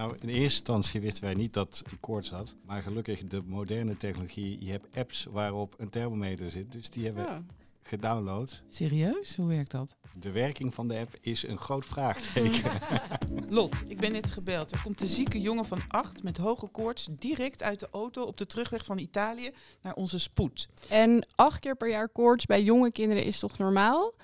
Nou, 0.00 0.14
in 0.20 0.28
eerste 0.28 0.42
instantie 0.42 1.00
wisten 1.00 1.24
wij 1.24 1.34
niet 1.34 1.52
dat 1.52 1.82
hij 1.88 1.98
koorts 2.00 2.30
had. 2.30 2.54
Maar 2.66 2.82
gelukkig 2.82 3.24
de 3.24 3.42
moderne 3.46 3.96
technologie, 3.96 4.64
je 4.64 4.70
hebt 4.70 4.96
apps 4.96 5.26
waarop 5.30 5.74
een 5.78 5.90
thermometer 5.90 6.50
zit. 6.50 6.72
Dus 6.72 6.90
die 6.90 7.04
hebben 7.04 7.24
we 7.24 7.42
gedownload. 7.82 8.62
Serieus? 8.68 9.36
Hoe 9.36 9.46
werkt 9.46 9.70
dat? 9.70 9.94
De 10.14 10.30
werking 10.30 10.74
van 10.74 10.88
de 10.88 10.98
app 10.98 11.16
is 11.20 11.46
een 11.46 11.58
groot 11.58 11.84
vraagteken. 11.84 12.70
Lot, 13.48 13.74
ik 13.86 14.00
ben 14.00 14.12
net 14.12 14.30
gebeld. 14.30 14.72
Er 14.72 14.80
komt 14.82 15.00
een 15.00 15.06
zieke 15.06 15.40
jongen 15.40 15.64
van 15.64 15.80
acht 15.88 16.22
met 16.22 16.36
hoge 16.36 16.66
koorts 16.66 17.08
direct 17.10 17.62
uit 17.62 17.80
de 17.80 17.88
auto 17.90 18.22
op 18.22 18.36
de 18.36 18.46
terugweg 18.46 18.84
van 18.84 18.98
Italië 18.98 19.50
naar 19.82 19.94
onze 19.94 20.18
spoed. 20.18 20.68
En 20.88 21.26
acht 21.34 21.60
keer 21.60 21.76
per 21.76 21.90
jaar 21.90 22.08
koorts 22.08 22.46
bij 22.46 22.62
jonge 22.62 22.92
kinderen 22.92 23.24
is 23.24 23.38
toch 23.38 23.58
normaal? 23.58 24.14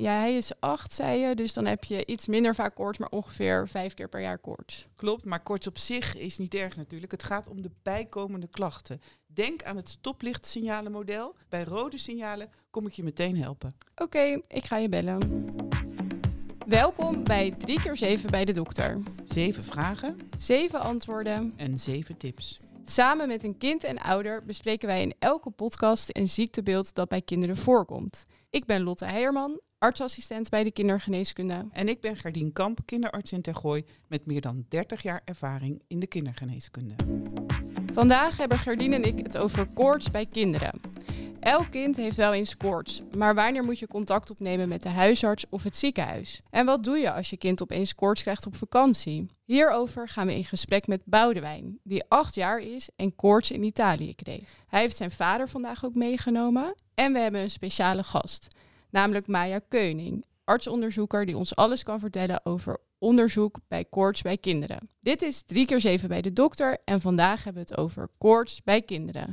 Ja, 0.00 0.18
hij 0.18 0.36
is 0.36 0.60
acht, 0.60 0.92
zei 0.92 1.18
je, 1.18 1.34
dus 1.34 1.52
dan 1.52 1.64
heb 1.66 1.84
je 1.84 2.06
iets 2.06 2.26
minder 2.26 2.54
vaak 2.54 2.74
koorts, 2.74 2.98
maar 2.98 3.08
ongeveer 3.08 3.68
vijf 3.68 3.94
keer 3.94 4.08
per 4.08 4.20
jaar 4.20 4.38
koorts. 4.38 4.86
Klopt, 4.96 5.24
maar 5.24 5.42
koorts 5.42 5.66
op 5.66 5.78
zich 5.78 6.16
is 6.16 6.38
niet 6.38 6.54
erg 6.54 6.76
natuurlijk. 6.76 7.12
Het 7.12 7.22
gaat 7.22 7.48
om 7.48 7.62
de 7.62 7.70
bijkomende 7.82 8.48
klachten. 8.48 9.00
Denk 9.26 9.62
aan 9.62 9.76
het 9.76 9.88
stoplichtsignalenmodel. 9.88 11.34
Bij 11.48 11.64
rode 11.64 11.98
signalen 11.98 12.50
kom 12.70 12.86
ik 12.86 12.92
je 12.92 13.02
meteen 13.02 13.36
helpen. 13.36 13.74
Oké, 13.94 14.40
ik 14.46 14.64
ga 14.64 14.76
je 14.76 14.88
bellen. 14.88 15.46
Welkom 16.66 17.24
bij 17.24 17.54
3 17.58 17.80
keer 17.80 17.96
7 17.96 18.30
bij 18.30 18.44
de 18.44 18.52
dokter. 18.52 19.02
Zeven 19.24 19.64
vragen 19.64 20.16
Zeven 20.38 20.80
antwoorden. 20.80 21.52
en 21.56 21.78
zeven 21.78 22.16
tips. 22.16 22.60
Samen 22.84 23.28
met 23.28 23.44
een 23.44 23.58
kind 23.58 23.84
en 23.84 23.98
ouder 23.98 24.44
bespreken 24.44 24.88
wij 24.88 25.02
in 25.02 25.14
elke 25.18 25.50
podcast 25.50 26.08
een 26.16 26.28
ziektebeeld 26.28 26.94
dat 26.94 27.08
bij 27.08 27.22
kinderen 27.22 27.56
voorkomt. 27.56 28.24
Ik 28.50 28.64
ben 28.64 28.82
Lotte 28.82 29.04
Heijerman, 29.04 29.60
artsassistent 29.80 30.48
bij 30.48 30.64
de 30.64 30.70
kindergeneeskunde. 30.70 31.66
En 31.72 31.88
ik 31.88 32.00
ben 32.00 32.16
Gardien 32.16 32.52
Kamp, 32.52 32.78
kinderarts 32.84 33.32
in 33.32 33.42
Tergooi 33.42 33.84
met 34.08 34.26
meer 34.26 34.40
dan 34.40 34.64
30 34.68 35.02
jaar 35.02 35.22
ervaring 35.24 35.82
in 35.86 36.00
de 36.00 36.06
kindergeneeskunde. 36.06 36.94
Vandaag 37.92 38.36
hebben 38.36 38.58
Gerdien 38.58 38.92
en 38.92 39.02
ik 39.02 39.18
het 39.18 39.38
over 39.38 39.66
koorts 39.66 40.10
bij 40.10 40.26
kinderen. 40.26 40.80
Elk 41.40 41.70
kind 41.70 41.96
heeft 41.96 42.16
wel 42.16 42.32
eens 42.32 42.56
koorts, 42.56 43.02
maar 43.16 43.34
wanneer 43.34 43.64
moet 43.64 43.78
je 43.78 43.86
contact 43.86 44.30
opnemen 44.30 44.68
met 44.68 44.82
de 44.82 44.88
huisarts 44.88 45.46
of 45.50 45.62
het 45.62 45.76
ziekenhuis? 45.76 46.40
En 46.50 46.66
wat 46.66 46.84
doe 46.84 46.98
je 46.98 47.12
als 47.12 47.30
je 47.30 47.36
kind 47.36 47.62
opeens 47.62 47.94
koorts 47.94 48.22
krijgt 48.22 48.46
op 48.46 48.56
vakantie? 48.56 49.30
Hierover 49.44 50.08
gaan 50.08 50.26
we 50.26 50.34
in 50.34 50.44
gesprek 50.44 50.86
met 50.86 51.02
Boudewijn, 51.04 51.78
die 51.82 52.04
acht 52.08 52.34
jaar 52.34 52.58
is 52.58 52.88
en 52.96 53.14
koorts 53.14 53.50
in 53.50 53.62
Italië 53.62 54.14
kreeg. 54.14 54.48
Hij 54.66 54.80
heeft 54.80 54.96
zijn 54.96 55.10
vader 55.10 55.48
vandaag 55.48 55.84
ook 55.84 55.94
meegenomen 55.94 56.74
en 56.94 57.12
we 57.12 57.18
hebben 57.18 57.40
een 57.40 57.50
speciale 57.50 58.02
gast, 58.02 58.48
namelijk 58.90 59.26
Maya 59.26 59.60
Keuning, 59.68 60.24
artsonderzoeker 60.44 61.26
die 61.26 61.36
ons 61.36 61.56
alles 61.56 61.82
kan 61.82 61.98
vertellen 62.00 62.40
over 62.44 62.78
onderzoek 62.98 63.58
bij 63.68 63.84
koorts 63.84 64.22
bij 64.22 64.38
kinderen. 64.38 64.90
Dit 65.00 65.22
is 65.22 65.42
3 65.42 65.66
keer 65.66 65.80
7 65.80 66.08
bij 66.08 66.22
de 66.22 66.32
dokter 66.32 66.78
en 66.84 67.00
vandaag 67.00 67.44
hebben 67.44 67.62
we 67.62 67.68
het 67.70 67.78
over 67.78 68.08
koorts 68.18 68.62
bij 68.62 68.82
kinderen. 68.82 69.30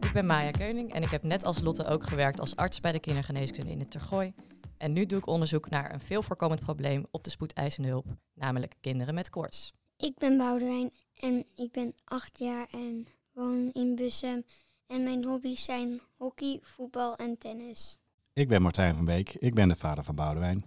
Ik 0.00 0.12
ben 0.12 0.26
Maya 0.26 0.50
Keuning 0.50 0.92
en 0.92 1.02
ik 1.02 1.10
heb 1.10 1.22
net 1.22 1.44
als 1.44 1.60
Lotte 1.60 1.86
ook 1.86 2.04
gewerkt 2.06 2.40
als 2.40 2.56
arts 2.56 2.80
bij 2.80 2.92
de 2.92 3.00
kindergeneeskunde 3.00 3.70
in 3.70 3.78
het 3.78 3.90
Tergooi. 3.90 4.34
En 4.78 4.92
nu 4.92 5.06
doe 5.06 5.18
ik 5.18 5.26
onderzoek 5.26 5.70
naar 5.70 5.92
een 5.92 6.00
veel 6.00 6.22
voorkomend 6.22 6.60
probleem 6.60 7.06
op 7.10 7.24
de 7.24 7.30
spoedeisende 7.30 7.88
hulp, 7.88 8.06
namelijk 8.34 8.74
kinderen 8.80 9.14
met 9.14 9.30
koorts. 9.30 9.72
Ik 9.96 10.18
ben 10.18 10.38
Boudewijn 10.38 10.90
en 11.14 11.44
ik 11.56 11.72
ben 11.72 11.94
acht 12.04 12.38
jaar 12.38 12.66
en 12.70 13.06
woon 13.32 13.70
in 13.72 13.94
Bussum. 13.94 14.44
En 14.86 15.02
mijn 15.02 15.24
hobby's 15.24 15.64
zijn 15.64 16.00
hockey, 16.16 16.58
voetbal 16.62 17.16
en 17.16 17.38
tennis. 17.38 17.98
ik 18.32 18.48
ben 18.48 18.62
Martijn 18.62 18.94
van 18.94 19.04
Beek, 19.04 19.34
ik 19.34 19.54
ben 19.54 19.68
de 19.68 19.76
vader 19.76 20.04
van 20.04 20.14
Boudewijn. 20.14 20.64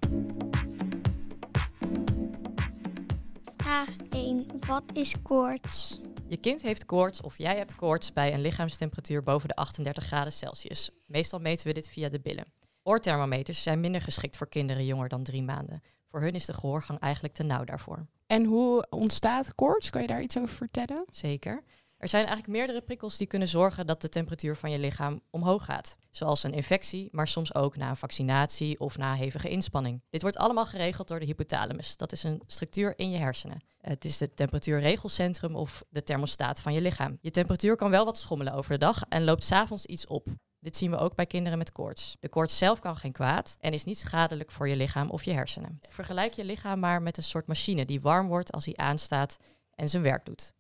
Vraag 3.58 3.96
1. 4.10 4.46
Wat 4.68 4.84
is 4.94 5.22
koorts? 5.22 6.00
Je 6.28 6.38
kind 6.38 6.62
heeft 6.62 6.86
koorts 6.86 7.22
of 7.22 7.38
jij 7.38 7.58
hebt 7.58 7.76
koorts 7.76 8.14
bij 8.14 8.34
een 8.34 8.42
lichaamstemperatuur 8.42 9.24
boven 9.24 9.48
de 9.48 9.56
38 9.56 10.06
graden 10.06 10.34
Celsius. 10.34 10.90
Meestal 11.06 11.40
meten 11.40 11.68
we 11.68 11.74
dit 11.74 11.90
via 11.90 12.10
de 12.10 12.20
billen. 12.20 12.54
Oorthermometers 12.84 13.64
zijn 13.64 13.80
minder 13.80 14.02
geschikt 14.02 14.38
voor 14.38 14.50
kinderen 14.50 14.86
jonger 14.86 15.10
dan 15.10 15.24
drie 15.24 15.44
maanden. 15.44 15.82
Voor 16.08 16.22
hun 16.22 16.34
is 16.34 16.46
de 16.46 16.54
gehoorgang 16.54 17.00
eigenlijk 17.00 17.34
te 17.34 17.44
nauw 17.44 17.64
daarvoor. 17.64 18.08
En 18.28 18.44
hoe 18.44 18.88
ontstaat 18.90 19.56
koorts? 19.56 19.90
Kan 19.90 20.02
je 20.02 20.08
daar 20.08 20.22
iets 20.22 20.38
over 20.38 20.56
vertellen? 20.56 21.06
Zeker. 21.12 21.64
Er 21.98 22.08
zijn 22.08 22.26
eigenlijk 22.26 22.58
meerdere 22.58 22.82
prikkels 22.82 23.18
die 23.18 23.28
kunnen 23.28 23.48
zorgen 23.48 23.88
dat 23.88 24.02
de 24.02 24.10
temperatuur 24.10 24.56
van 24.56 24.72
je 24.72 24.80
lichaam 24.80 25.22
omhoog 25.30 25.66
gaat. 25.66 25.98
Zoals 26.10 26.44
een 26.44 26.54
infectie, 26.54 27.10
maar 27.12 27.28
soms 27.28 27.56
ook 27.56 27.76
na 27.76 27.90
een 27.90 27.96
vaccinatie 27.96 28.80
of 28.80 28.98
na 28.98 29.14
hevige 29.14 29.50
inspanning. 29.50 30.02
Dit 30.10 30.22
wordt 30.22 30.38
allemaal 30.38 30.66
geregeld 30.66 31.08
door 31.08 31.20
de 31.20 31.26
hypothalamus. 31.26 31.98
Dat 31.98 32.12
is 32.12 32.24
een 32.24 32.42
structuur 32.48 32.94
in 32.96 33.10
je 33.10 33.18
hersenen. 33.18 33.62
Het 33.82 34.06
is 34.06 34.20
het 34.20 34.36
temperatuurregelcentrum 34.36 35.56
of 35.56 35.84
de 35.90 36.04
thermostaat 36.04 36.62
van 36.62 36.74
je 36.74 36.82
lichaam. 36.82 37.18
Je 37.22 37.32
temperatuur 37.32 37.76
kan 37.76 37.90
wel 37.90 38.06
wat 38.06 38.18
schommelen 38.18 38.54
over 38.54 38.72
de 38.72 38.78
dag 38.78 39.04
en 39.10 39.24
loopt 39.24 39.44
s'avonds 39.44 39.86
iets 39.86 40.08
op. 40.08 40.28
Dit 40.60 40.78
zien 40.78 40.92
we 40.92 40.98
ook 40.98 41.16
bij 41.16 41.26
kinderen 41.26 41.58
met 41.58 41.72
koorts. 41.72 42.18
De 42.20 42.30
koorts 42.30 42.58
zelf 42.58 42.80
kan 42.80 42.96
geen 42.96 43.12
kwaad 43.12 43.58
en 43.60 43.74
is 43.74 43.84
niet 43.84 43.98
schadelijk 43.98 44.52
voor 44.52 44.68
je 44.68 44.76
lichaam 44.76 45.10
of 45.10 45.24
je 45.24 45.32
hersenen. 45.32 45.80
Vergelijk 45.90 46.34
je 46.34 46.46
lichaam 46.46 46.80
maar 46.80 47.02
met 47.02 47.18
een 47.18 47.24
soort 47.24 47.48
machine 47.48 47.86
die 47.86 48.02
warm 48.02 48.28
wordt 48.28 48.52
als 48.52 48.66
hij 48.66 48.76
aanstaat 48.76 49.38
en 49.76 49.90
zijn 49.90 50.04
werk 50.04 50.26
doet. 50.26 50.56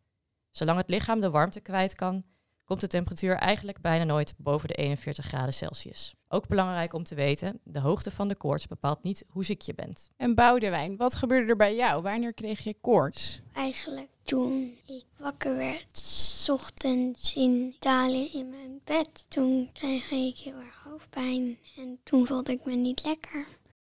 Zolang 0.57 0.78
het 0.78 0.90
lichaam 0.90 1.19
de 1.19 1.29
warmte 1.29 1.59
kwijt 1.59 1.95
kan, 1.95 2.23
komt 2.66 2.81
de 2.81 2.88
temperatuur 2.88 3.35
eigenlijk 3.35 3.81
bijna 3.81 4.03
nooit 4.03 4.34
boven 4.38 4.68
de 4.68 4.73
41 4.73 5.25
graden 5.25 5.53
Celsius. 5.53 6.16
Ook 6.28 6.47
belangrijk 6.47 6.94
om 6.94 7.03
te 7.03 7.16
weten, 7.16 7.59
de 7.63 7.79
hoogte 7.79 8.12
van 8.12 8.28
de 8.28 8.35
koorts 8.35 8.68
bepaalt 8.68 9.03
niet 9.03 9.25
hoe 9.28 9.45
ziek 9.45 9.62
je 9.62 9.73
bent. 9.73 10.09
En 10.16 10.35
Boudewijn, 10.35 10.97
wat 10.97 11.16
gebeurde 11.16 11.50
er 11.50 11.56
bij 11.56 11.75
jou? 11.75 12.01
Wanneer 12.01 12.34
kreeg 12.34 12.59
je 12.59 12.75
koorts? 12.81 13.41
Eigenlijk 13.53 14.09
toen 14.23 14.78
ik 14.85 15.03
wakker 15.18 15.56
werd, 15.56 15.97
's 15.97 16.50
ochtends 16.50 17.35
in 17.35 17.74
Italië 17.75 18.29
in 18.34 18.50
mijn 18.50 18.81
bed. 18.84 19.25
Toen 19.28 19.69
kreeg 19.74 20.12
ik 20.12 20.38
heel 20.38 20.59
erg 20.59 20.84
hoofdpijn 20.84 21.57
en 21.78 22.00
toen 22.03 22.28
voelde 22.28 22.51
ik 22.51 22.66
me 22.66 22.74
niet 22.74 23.03
lekker. 23.06 23.45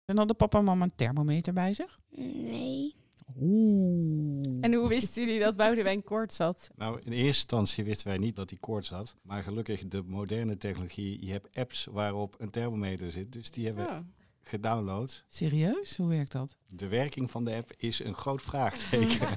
En 0.04 0.16
hadden 0.16 0.36
papa 0.36 0.58
en 0.58 0.64
mama 0.64 0.84
een 0.84 0.94
thermometer 0.96 1.52
bij 1.52 1.74
zich? 1.74 1.98
Nee. 2.34 2.94
Oeh. 3.40 4.46
En 4.60 4.74
hoe 4.74 4.88
wisten 4.88 5.24
jullie 5.24 5.40
dat 5.40 5.56
Boudewijn 5.56 6.02
koorts 6.02 6.38
had? 6.38 6.70
Nou, 6.76 6.94
in 7.04 7.12
eerste 7.12 7.26
instantie 7.26 7.84
wisten 7.84 8.08
wij 8.08 8.18
niet 8.18 8.36
dat 8.36 8.50
hij 8.50 8.58
koorts 8.58 8.88
had. 8.90 9.14
Maar 9.22 9.42
gelukkig 9.42 9.88
de 9.88 10.02
moderne 10.06 10.56
technologie, 10.56 11.26
je 11.26 11.32
hebt 11.32 11.56
apps 11.56 11.84
waarop 11.84 12.34
een 12.38 12.50
thermometer 12.50 13.10
zit. 13.10 13.32
Dus 13.32 13.50
die 13.50 13.66
hebben 13.66 13.84
we 13.86 13.90
Oh. 13.92 13.98
gedownload. 14.42 15.24
Serieus? 15.28 15.96
Hoe 15.96 16.08
werkt 16.08 16.32
dat? 16.32 16.56
De 16.68 16.86
werking 16.88 17.30
van 17.30 17.44
de 17.44 17.54
app 17.54 17.72
is 17.76 18.04
een 18.04 18.14
groot 18.14 18.42
vraagteken. 18.42 19.28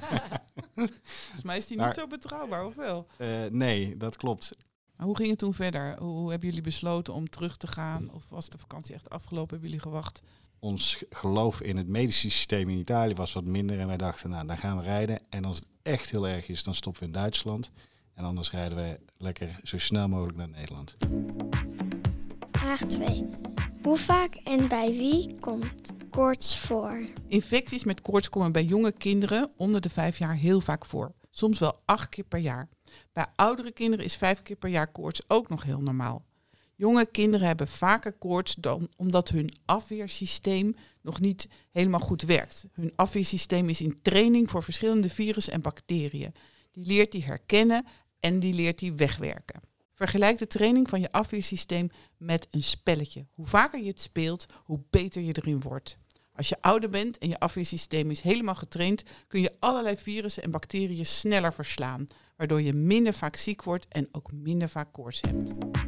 Volgens 0.74 1.42
mij 1.42 1.56
is 1.56 1.66
die 1.66 1.76
Maar- 1.76 1.86
niet 1.86 1.96
zo 1.96 2.06
betrouwbaar, 2.06 2.64
of 2.64 2.74
wel? 2.74 3.06
Eh, 3.16 3.44
nee, 3.48 3.96
dat 3.96 4.16
klopt. 4.16 4.52
Maar 4.96 5.06
hoe 5.06 5.16
ging 5.16 5.28
het 5.30 5.38
toen 5.38 5.54
verder? 5.54 5.98
Hoe, 5.98 6.08
hoe 6.18 6.30
hebben 6.30 6.48
jullie 6.48 6.62
besloten 6.64 7.14
om 7.14 7.28
terug 7.28 7.56
te 7.56 7.66
gaan? 7.66 8.10
Of 8.12 8.28
was 8.28 8.48
de 8.48 8.58
vakantie 8.58 8.94
echt 8.94 9.10
afgelopen? 9.10 9.50
Hebben 9.50 9.68
jullie 9.68 9.82
gewacht? 9.84 10.22
Ons 10.58 11.04
geloof 11.10 11.60
in 11.60 11.76
het 11.76 11.88
medische 11.88 12.30
systeem 12.30 12.68
in 12.68 12.78
Italië 12.78 13.14
was 13.14 13.32
wat 13.32 13.44
minder. 13.44 13.80
En 13.80 13.86
wij 13.86 13.96
dachten, 13.96 14.30
nou, 14.30 14.46
dan 14.46 14.58
gaan 14.58 14.76
we 14.76 14.82
rijden. 14.82 15.20
En 15.28 15.44
als 15.44 15.56
het 15.56 15.66
echt 15.82 16.10
heel 16.10 16.28
erg 16.28 16.48
is, 16.48 16.62
dan 16.62 16.74
stoppen 16.74 17.02
we 17.02 17.06
in 17.08 17.14
Duitsland. 17.14 17.70
En 18.14 18.24
anders 18.24 18.50
rijden 18.50 18.76
we 18.78 19.00
lekker 19.18 19.60
zo 19.62 19.78
snel 19.78 20.08
mogelijk 20.08 20.36
naar 20.36 20.48
Nederland. 20.48 20.94
Vraag 22.50 22.80
2. 22.80 23.28
Hoe 23.82 23.98
vaak 23.98 24.34
en 24.34 24.68
bij 24.68 24.90
wie 24.90 25.34
komt 25.40 25.92
koorts 26.10 26.58
voor? 26.58 27.08
Infecties 27.28 27.84
met 27.84 28.00
koorts 28.00 28.28
komen 28.28 28.52
bij 28.52 28.64
jonge 28.64 28.92
kinderen 28.92 29.50
onder 29.56 29.80
de 29.80 29.90
vijf 29.90 30.18
jaar 30.18 30.34
heel 30.34 30.60
vaak 30.60 30.86
voor. 30.86 31.14
Soms 31.30 31.58
wel 31.58 31.80
acht 31.84 32.08
keer 32.08 32.24
per 32.24 32.38
jaar. 32.38 32.68
Bij 33.12 33.26
oudere 33.34 33.72
kinderen 33.72 34.04
is 34.04 34.16
vijf 34.16 34.42
keer 34.42 34.56
per 34.56 34.68
jaar 34.68 34.92
koorts 34.92 35.20
ook 35.28 35.48
nog 35.48 35.62
heel 35.62 35.80
normaal. 35.80 36.24
Jonge 36.78 37.06
kinderen 37.06 37.46
hebben 37.46 37.68
vaker 37.68 38.12
koorts 38.12 38.54
dan 38.54 38.88
omdat 38.96 39.28
hun 39.28 39.52
afweersysteem 39.64 40.74
nog 41.02 41.20
niet 41.20 41.48
helemaal 41.70 42.00
goed 42.00 42.22
werkt. 42.22 42.66
Hun 42.72 42.92
afweersysteem 42.96 43.68
is 43.68 43.80
in 43.80 43.98
training 44.02 44.50
voor 44.50 44.62
verschillende 44.62 45.10
virussen 45.10 45.52
en 45.52 45.60
bacteriën. 45.60 46.34
Die 46.72 46.86
leert 46.86 47.12
die 47.12 47.24
herkennen 47.24 47.86
en 48.20 48.40
die 48.40 48.54
leert 48.54 48.78
die 48.78 48.92
wegwerken. 48.92 49.60
Vergelijk 49.94 50.38
de 50.38 50.46
training 50.46 50.88
van 50.88 51.00
je 51.00 51.12
afweersysteem 51.12 51.90
met 52.16 52.46
een 52.50 52.62
spelletje. 52.62 53.26
Hoe 53.30 53.46
vaker 53.46 53.80
je 53.80 53.88
het 53.88 54.00
speelt, 54.00 54.46
hoe 54.64 54.80
beter 54.90 55.22
je 55.22 55.36
erin 55.36 55.60
wordt. 55.60 55.98
Als 56.32 56.48
je 56.48 56.56
ouder 56.60 56.88
bent 56.88 57.18
en 57.18 57.28
je 57.28 57.38
afweersysteem 57.38 58.10
is 58.10 58.20
helemaal 58.20 58.54
getraind, 58.54 59.02
kun 59.26 59.40
je 59.40 59.56
allerlei 59.58 59.96
virussen 59.96 60.42
en 60.42 60.50
bacteriën 60.50 61.06
sneller 61.06 61.52
verslaan, 61.52 62.06
waardoor 62.36 62.62
je 62.62 62.72
minder 62.72 63.14
vaak 63.14 63.36
ziek 63.36 63.62
wordt 63.62 63.86
en 63.88 64.08
ook 64.12 64.32
minder 64.32 64.68
vaak 64.68 64.92
koorts 64.92 65.20
hebt. 65.20 65.85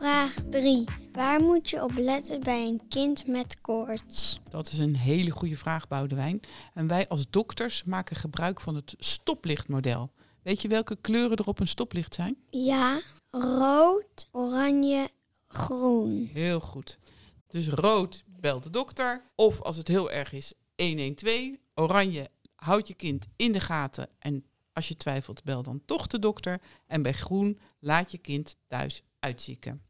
Vraag 0.00 0.34
3. 0.50 0.84
Waar 1.12 1.40
moet 1.40 1.70
je 1.70 1.82
op 1.82 1.92
letten 1.96 2.40
bij 2.40 2.66
een 2.66 2.80
kind 2.88 3.26
met 3.26 3.60
koorts? 3.60 4.40
Dat 4.50 4.66
is 4.66 4.78
een 4.78 4.96
hele 4.96 5.30
goede 5.30 5.56
vraag, 5.56 5.88
Boudewijn. 5.88 6.40
En 6.74 6.86
wij 6.86 7.08
als 7.08 7.30
dokters 7.30 7.84
maken 7.84 8.16
gebruik 8.16 8.60
van 8.60 8.74
het 8.74 8.94
stoplichtmodel. 8.98 10.10
Weet 10.42 10.62
je 10.62 10.68
welke 10.68 10.96
kleuren 11.00 11.36
er 11.36 11.46
op 11.46 11.60
een 11.60 11.68
stoplicht 11.68 12.14
zijn? 12.14 12.36
Ja, 12.46 13.02
rood, 13.30 14.28
oranje, 14.30 15.08
groen. 15.48 16.30
Heel 16.32 16.60
goed. 16.60 16.98
Dus 17.46 17.68
rood, 17.68 18.24
bel 18.26 18.60
de 18.60 18.70
dokter. 18.70 19.24
Of 19.34 19.62
als 19.62 19.76
het 19.76 19.88
heel 19.88 20.10
erg 20.10 20.32
is, 20.32 20.52
112. 20.76 21.56
Oranje, 21.74 22.30
houd 22.56 22.88
je 22.88 22.94
kind 22.94 23.26
in 23.36 23.52
de 23.52 23.60
gaten. 23.60 24.08
En 24.18 24.44
als 24.72 24.88
je 24.88 24.96
twijfelt, 24.96 25.44
bel 25.44 25.62
dan 25.62 25.82
toch 25.84 26.06
de 26.06 26.18
dokter. 26.18 26.60
En 26.86 27.02
bij 27.02 27.12
groen, 27.12 27.58
laat 27.78 28.10
je 28.10 28.18
kind 28.18 28.56
thuis 28.68 29.02
uitzieken. 29.18 29.88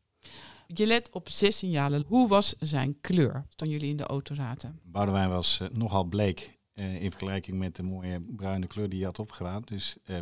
Je 0.67 0.87
let 0.87 1.11
op 1.11 1.28
zes 1.28 1.58
signalen. 1.58 2.05
Hoe 2.06 2.28
was 2.28 2.55
zijn 2.58 3.00
kleur 3.00 3.46
toen 3.56 3.69
jullie 3.69 3.90
in 3.90 3.96
de 3.96 4.06
auto 4.06 4.34
zaten? 4.34 4.81
Boudewijn 4.82 5.28
was 5.28 5.61
eh, 5.61 5.69
nogal 5.69 6.05
bleek 6.05 6.58
eh, 6.72 7.02
in 7.02 7.11
vergelijking 7.11 7.58
met 7.58 7.76
de 7.76 7.82
mooie 7.82 8.20
bruine 8.37 8.67
kleur 8.67 8.88
die 8.88 8.99
hij 8.99 9.06
had 9.06 9.19
opgedaan. 9.19 9.62
Dus 9.64 9.96
eh, 10.05 10.17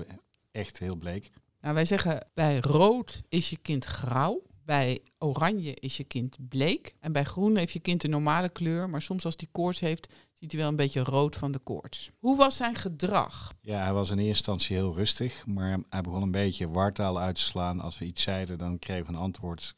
echt 0.50 0.78
heel 0.78 0.96
bleek. 0.96 1.30
Nou, 1.60 1.74
wij 1.74 1.84
zeggen 1.84 2.26
bij 2.34 2.58
rood 2.60 3.22
is 3.28 3.50
je 3.50 3.56
kind 3.56 3.84
grauw. 3.84 4.42
Bij 4.64 5.00
oranje 5.18 5.74
is 5.74 5.96
je 5.96 6.04
kind 6.04 6.36
bleek. 6.48 6.94
En 7.00 7.12
bij 7.12 7.24
groen 7.24 7.56
heeft 7.56 7.72
je 7.72 7.80
kind 7.80 8.04
een 8.04 8.10
normale 8.10 8.48
kleur. 8.48 8.90
Maar 8.90 9.02
soms 9.02 9.24
als 9.24 9.34
hij 9.36 9.48
koorts 9.52 9.80
heeft, 9.80 10.14
ziet 10.32 10.50
hij 10.50 10.60
wel 10.60 10.68
een 10.68 10.76
beetje 10.76 11.02
rood 11.02 11.36
van 11.36 11.52
de 11.52 11.58
koorts. 11.58 12.10
Hoe 12.18 12.36
was 12.36 12.56
zijn 12.56 12.74
gedrag? 12.74 13.52
Ja, 13.60 13.82
hij 13.82 13.92
was 13.92 14.10
in 14.10 14.18
eerste 14.18 14.28
instantie 14.28 14.76
heel 14.76 14.94
rustig, 14.94 15.46
maar 15.46 15.78
hij 15.88 16.00
begon 16.00 16.22
een 16.22 16.30
beetje 16.30 16.68
wartaal 16.68 17.18
uit 17.18 17.34
te 17.34 17.40
slaan. 17.40 17.80
Als 17.80 17.98
we 17.98 18.04
iets 18.04 18.22
zeiden, 18.22 18.58
dan 18.58 18.78
kregen 18.78 19.06
we 19.06 19.12
een 19.12 19.18
antwoord 19.18 19.74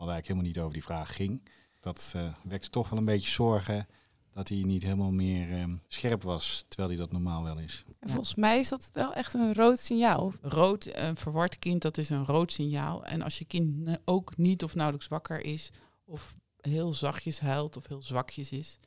wat 0.00 0.08
eigenlijk 0.08 0.26
helemaal 0.26 0.48
niet 0.48 0.58
over 0.58 0.72
die 0.72 0.82
vraag 0.82 1.16
ging. 1.16 1.42
Dat 1.80 2.12
uh, 2.16 2.34
wekte 2.42 2.70
toch 2.70 2.88
wel 2.88 2.98
een 2.98 3.04
beetje 3.04 3.30
zorgen 3.30 3.86
dat 4.32 4.48
hij 4.48 4.58
niet 4.58 4.82
helemaal 4.82 5.10
meer 5.10 5.48
uh, 5.48 5.64
scherp 5.88 6.22
was, 6.22 6.64
terwijl 6.68 6.88
hij 6.88 6.98
dat 6.98 7.12
normaal 7.12 7.42
wel 7.42 7.58
is. 7.58 7.84
En 7.98 8.08
volgens 8.08 8.34
mij 8.34 8.58
is 8.58 8.68
dat 8.68 8.90
wel 8.92 9.14
echt 9.14 9.34
een 9.34 9.54
rood 9.54 9.78
signaal. 9.78 10.32
Rood, 10.40 10.88
een 10.92 11.16
verward 11.16 11.58
kind, 11.58 11.82
dat 11.82 11.98
is 11.98 12.10
een 12.10 12.24
rood 12.24 12.52
signaal. 12.52 13.04
En 13.04 13.22
als 13.22 13.38
je 13.38 13.44
kind 13.44 13.98
ook 14.04 14.36
niet 14.36 14.64
of 14.64 14.74
nauwelijks 14.74 15.08
wakker 15.08 15.44
is, 15.44 15.70
of 16.04 16.34
heel 16.60 16.92
zachtjes 16.92 17.40
huilt 17.40 17.76
of 17.76 17.86
heel 17.86 18.02
zwakjes 18.02 18.52
is. 18.52 18.78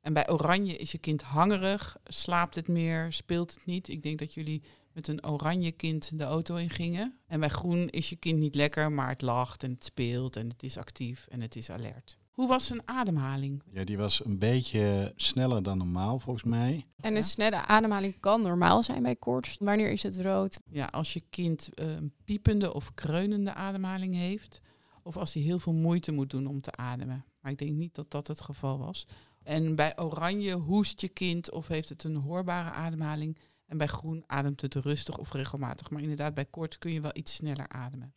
En 0.00 0.12
bij 0.12 0.30
oranje 0.30 0.76
is 0.76 0.92
je 0.92 0.98
kind 0.98 1.22
hangerig, 1.22 1.96
slaapt 2.04 2.54
het 2.54 2.68
meer, 2.68 3.12
speelt 3.12 3.54
het 3.54 3.66
niet. 3.66 3.88
Ik 3.88 4.02
denk 4.02 4.18
dat 4.18 4.34
jullie 4.34 4.62
met 4.94 5.08
een 5.08 5.26
oranje 5.26 5.72
kind 5.72 6.18
de 6.18 6.24
auto 6.24 6.56
in 6.56 6.70
gingen. 6.70 7.18
En 7.26 7.40
bij 7.40 7.48
groen 7.48 7.88
is 7.88 8.08
je 8.08 8.16
kind 8.16 8.38
niet 8.38 8.54
lekker, 8.54 8.92
maar 8.92 9.08
het 9.08 9.22
lacht 9.22 9.62
en 9.62 9.70
het 9.70 9.84
speelt 9.84 10.36
en 10.36 10.48
het 10.48 10.62
is 10.62 10.76
actief 10.76 11.26
en 11.26 11.40
het 11.40 11.56
is 11.56 11.70
alert. 11.70 12.18
Hoe 12.30 12.48
was 12.48 12.66
zijn 12.66 12.88
ademhaling? 12.88 13.62
Ja, 13.72 13.84
die 13.84 13.96
was 13.96 14.24
een 14.24 14.38
beetje 14.38 15.12
sneller 15.16 15.62
dan 15.62 15.78
normaal 15.78 16.18
volgens 16.18 16.44
mij. 16.44 16.86
En 17.00 17.16
een 17.16 17.22
snelle 17.22 17.66
ademhaling 17.66 18.20
kan 18.20 18.42
normaal 18.42 18.82
zijn 18.82 19.02
bij 19.02 19.16
koorts. 19.16 19.56
Wanneer 19.58 19.90
is 19.90 20.02
het 20.02 20.16
rood? 20.16 20.60
Ja, 20.70 20.84
als 20.84 21.12
je 21.12 21.22
kind 21.30 21.74
eh, 21.74 21.94
een 21.94 22.12
piepende 22.24 22.74
of 22.74 22.94
kreunende 22.94 23.54
ademhaling 23.54 24.14
heeft, 24.14 24.60
of 25.02 25.16
als 25.16 25.34
hij 25.34 25.42
heel 25.42 25.58
veel 25.58 25.72
moeite 25.72 26.12
moet 26.12 26.30
doen 26.30 26.46
om 26.46 26.60
te 26.60 26.72
ademen. 26.72 27.24
Maar 27.40 27.52
ik 27.52 27.58
denk 27.58 27.72
niet 27.72 27.94
dat 27.94 28.10
dat 28.10 28.26
het 28.26 28.40
geval 28.40 28.78
was. 28.78 29.06
En 29.42 29.74
bij 29.74 29.98
oranje 29.98 30.52
hoest 30.52 31.00
je 31.00 31.08
kind 31.08 31.50
of 31.50 31.68
heeft 31.68 31.88
het 31.88 32.04
een 32.04 32.16
hoorbare 32.16 32.70
ademhaling. 32.70 33.38
En 33.66 33.76
bij 33.76 33.86
groen 33.86 34.24
ademt 34.26 34.60
het 34.60 34.74
rustig 34.74 35.18
of 35.18 35.32
regelmatig. 35.32 35.90
Maar 35.90 36.02
inderdaad, 36.02 36.34
bij 36.34 36.44
koorts 36.44 36.78
kun 36.78 36.92
je 36.92 37.00
wel 37.00 37.16
iets 37.16 37.34
sneller 37.34 37.68
ademen. 37.68 38.14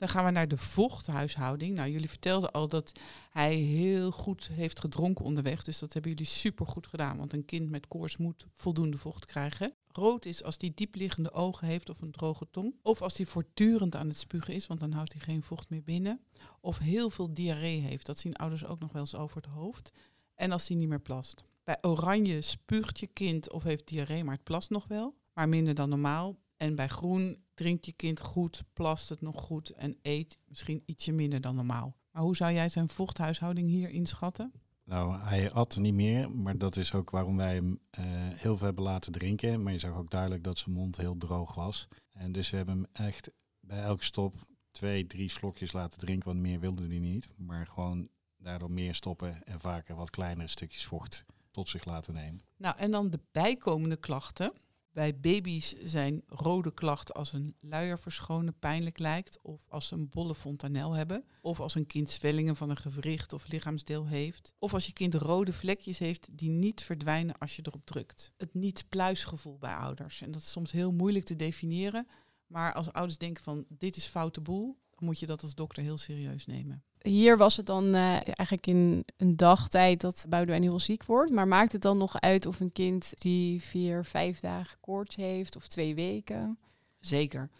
Dan 0.00 0.08
gaan 0.08 0.24
we 0.24 0.30
naar 0.30 0.48
de 0.48 0.56
vochthuishouding. 0.56 1.74
Nou, 1.74 1.90
jullie 1.90 2.08
vertelden 2.08 2.50
al 2.50 2.68
dat 2.68 2.92
hij 3.30 3.54
heel 3.54 4.10
goed 4.10 4.48
heeft 4.48 4.80
gedronken 4.80 5.24
onderweg. 5.24 5.62
Dus 5.62 5.78
dat 5.78 5.92
hebben 5.92 6.10
jullie 6.10 6.26
super 6.26 6.66
goed 6.66 6.86
gedaan. 6.86 7.16
Want 7.16 7.32
een 7.32 7.44
kind 7.44 7.70
met 7.70 7.88
koorts 7.88 8.16
moet 8.16 8.46
voldoende 8.54 8.98
vocht 8.98 9.26
krijgen. 9.26 9.74
Rood 9.88 10.24
is 10.24 10.42
als 10.42 10.56
hij 10.58 10.72
diepliggende 10.74 11.32
ogen 11.32 11.66
heeft 11.66 11.88
of 11.88 12.00
een 12.00 12.10
droge 12.10 12.46
tong. 12.50 12.74
Of 12.82 13.02
als 13.02 13.16
hij 13.16 13.26
voortdurend 13.26 13.94
aan 13.94 14.08
het 14.08 14.18
spugen 14.18 14.54
is, 14.54 14.66
want 14.66 14.80
dan 14.80 14.92
houdt 14.92 15.12
hij 15.12 15.22
geen 15.22 15.42
vocht 15.42 15.68
meer 15.68 15.82
binnen. 15.82 16.20
Of 16.60 16.78
heel 16.78 17.10
veel 17.10 17.34
diarree 17.34 17.80
heeft. 17.80 18.06
Dat 18.06 18.18
zien 18.18 18.36
ouders 18.36 18.64
ook 18.64 18.80
nog 18.80 18.92
wel 18.92 19.02
eens 19.02 19.16
over 19.16 19.36
het 19.36 19.50
hoofd. 19.50 19.92
En 20.34 20.52
als 20.52 20.68
hij 20.68 20.76
niet 20.76 20.88
meer 20.88 21.00
plast. 21.00 21.44
Bij 21.70 21.90
oranje 21.90 22.42
spuugt 22.42 23.00
je 23.00 23.06
kind 23.06 23.52
of 23.52 23.62
heeft 23.62 23.88
diarree, 23.88 24.24
maar 24.24 24.34
het 24.34 24.44
plast 24.44 24.70
nog 24.70 24.86
wel. 24.86 25.14
Maar 25.32 25.48
minder 25.48 25.74
dan 25.74 25.88
normaal. 25.88 26.38
En 26.56 26.74
bij 26.74 26.88
groen 26.88 27.44
drinkt 27.54 27.86
je 27.86 27.92
kind 27.92 28.20
goed, 28.20 28.62
plast 28.72 29.08
het 29.08 29.20
nog 29.20 29.40
goed 29.40 29.70
en 29.70 29.98
eet 30.02 30.38
misschien 30.44 30.82
ietsje 30.86 31.12
minder 31.12 31.40
dan 31.40 31.54
normaal. 31.54 31.96
Maar 32.10 32.22
hoe 32.22 32.36
zou 32.36 32.52
jij 32.52 32.68
zijn 32.68 32.88
vochthuishouding 32.88 33.68
hier 33.68 33.90
inschatten? 33.90 34.52
Nou, 34.84 35.20
hij 35.20 35.52
at 35.52 35.76
niet 35.76 35.94
meer, 35.94 36.30
maar 36.30 36.58
dat 36.58 36.76
is 36.76 36.94
ook 36.94 37.10
waarom 37.10 37.36
wij 37.36 37.54
hem 37.54 37.80
eh, 37.90 38.04
heel 38.34 38.56
veel 38.56 38.66
hebben 38.66 38.84
laten 38.84 39.12
drinken. 39.12 39.62
Maar 39.62 39.72
je 39.72 39.78
zag 39.78 39.96
ook 39.96 40.10
duidelijk 40.10 40.44
dat 40.44 40.58
zijn 40.58 40.74
mond 40.74 40.96
heel 40.96 41.16
droog 41.16 41.54
was. 41.54 41.88
En 42.12 42.32
dus 42.32 42.50
we 42.50 42.56
hebben 42.56 42.74
hem 42.74 43.06
echt 43.06 43.30
bij 43.60 43.82
elke 43.82 44.04
stop 44.04 44.34
twee, 44.70 45.06
drie 45.06 45.28
slokjes 45.28 45.72
laten 45.72 46.00
drinken, 46.00 46.28
want 46.28 46.40
meer 46.40 46.60
wilde 46.60 46.86
hij 46.86 46.98
niet. 46.98 47.28
Maar 47.36 47.66
gewoon 47.66 48.08
daardoor 48.36 48.70
meer 48.70 48.94
stoppen 48.94 49.44
en 49.44 49.60
vaker 49.60 49.94
wat 49.94 50.10
kleinere 50.10 50.48
stukjes 50.48 50.86
vocht 50.86 51.24
tot 51.50 51.68
zich 51.68 51.84
laten 51.84 52.14
nemen. 52.14 52.40
Nou, 52.56 52.76
en 52.78 52.90
dan 52.90 53.10
de 53.10 53.20
bijkomende 53.32 53.96
klachten. 53.96 54.52
Bij 54.92 55.20
baby's 55.20 55.74
zijn 55.84 56.22
rode 56.26 56.74
klachten 56.74 57.14
als 57.14 57.32
een 57.32 57.56
luier 57.60 57.98
verschonen 57.98 58.58
pijnlijk 58.58 58.98
lijkt, 58.98 59.38
of 59.42 59.60
als 59.68 59.86
ze 59.86 59.94
een 59.94 60.08
bolle 60.08 60.34
fontanel 60.34 60.92
hebben, 60.92 61.24
of 61.40 61.60
als 61.60 61.74
een 61.74 61.86
kind 61.86 62.10
zwellingen 62.10 62.56
van 62.56 62.70
een 62.70 62.76
gewricht 62.76 63.32
of 63.32 63.46
lichaamsdeel 63.46 64.06
heeft, 64.06 64.52
of 64.58 64.74
als 64.74 64.86
je 64.86 64.92
kind 64.92 65.14
rode 65.14 65.52
vlekjes 65.52 65.98
heeft 65.98 66.28
die 66.32 66.50
niet 66.50 66.82
verdwijnen 66.82 67.38
als 67.38 67.56
je 67.56 67.62
erop 67.66 67.84
drukt. 67.84 68.32
Het 68.36 68.54
niet-pluisgevoel 68.54 69.58
bij 69.58 69.74
ouders. 69.74 70.22
En 70.22 70.30
dat 70.30 70.42
is 70.42 70.50
soms 70.50 70.72
heel 70.72 70.92
moeilijk 70.92 71.24
te 71.24 71.36
definiëren, 71.36 72.06
maar 72.46 72.74
als 72.74 72.92
ouders 72.92 73.18
denken 73.18 73.42
van 73.42 73.64
dit 73.68 73.96
is 73.96 74.06
foute 74.06 74.40
boel, 74.40 74.78
dan 74.90 75.04
moet 75.04 75.18
je 75.18 75.26
dat 75.26 75.42
als 75.42 75.54
dokter 75.54 75.82
heel 75.82 75.98
serieus 75.98 76.46
nemen. 76.46 76.84
Hier 77.02 77.36
was 77.36 77.56
het 77.56 77.66
dan 77.66 77.94
eh, 77.94 78.12
eigenlijk 78.12 78.66
in 78.66 79.04
een 79.16 79.36
dagtijd 79.36 80.00
dat 80.00 80.26
Boudewijn 80.28 80.62
heel 80.62 80.80
ziek 80.80 81.04
wordt. 81.04 81.32
Maar 81.32 81.48
maakt 81.48 81.72
het 81.72 81.82
dan 81.82 81.98
nog 81.98 82.20
uit 82.20 82.46
of 82.46 82.60
een 82.60 82.72
kind 82.72 83.12
die 83.18 83.62
vier, 83.62 84.04
vijf 84.04 84.40
dagen 84.40 84.78
koorts 84.80 85.16
heeft 85.16 85.56
of 85.56 85.66
twee 85.66 85.94
weken? 85.94 86.58
Zeker. 87.00 87.50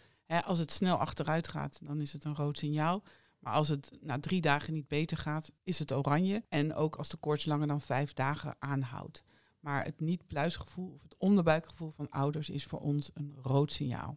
Als 0.45 0.59
het 0.59 0.71
snel 0.71 0.97
achteruit 0.97 1.47
gaat, 1.47 1.79
dan 1.83 2.01
is 2.01 2.13
het 2.13 2.23
een 2.23 2.35
rood 2.35 2.57
signaal. 2.57 3.03
Maar 3.39 3.53
als 3.53 3.67
het 3.67 3.91
na 4.01 4.19
drie 4.19 4.41
dagen 4.41 4.73
niet 4.73 4.87
beter 4.87 5.17
gaat, 5.17 5.51
is 5.63 5.79
het 5.79 5.91
oranje. 5.91 6.43
En 6.49 6.73
ook 6.73 6.95
als 6.95 7.09
de 7.09 7.17
koorts 7.17 7.45
langer 7.45 7.67
dan 7.67 7.81
vijf 7.81 8.13
dagen 8.13 8.55
aanhoudt. 8.59 9.23
Maar 9.59 9.83
het 9.83 9.99
niet-pluisgevoel 9.99 10.91
of 10.93 11.01
het 11.01 11.15
onderbuikgevoel 11.17 11.91
van 11.91 12.09
ouders 12.09 12.49
is 12.49 12.65
voor 12.65 12.79
ons 12.79 13.11
een 13.13 13.35
rood 13.41 13.71
signaal. 13.71 14.13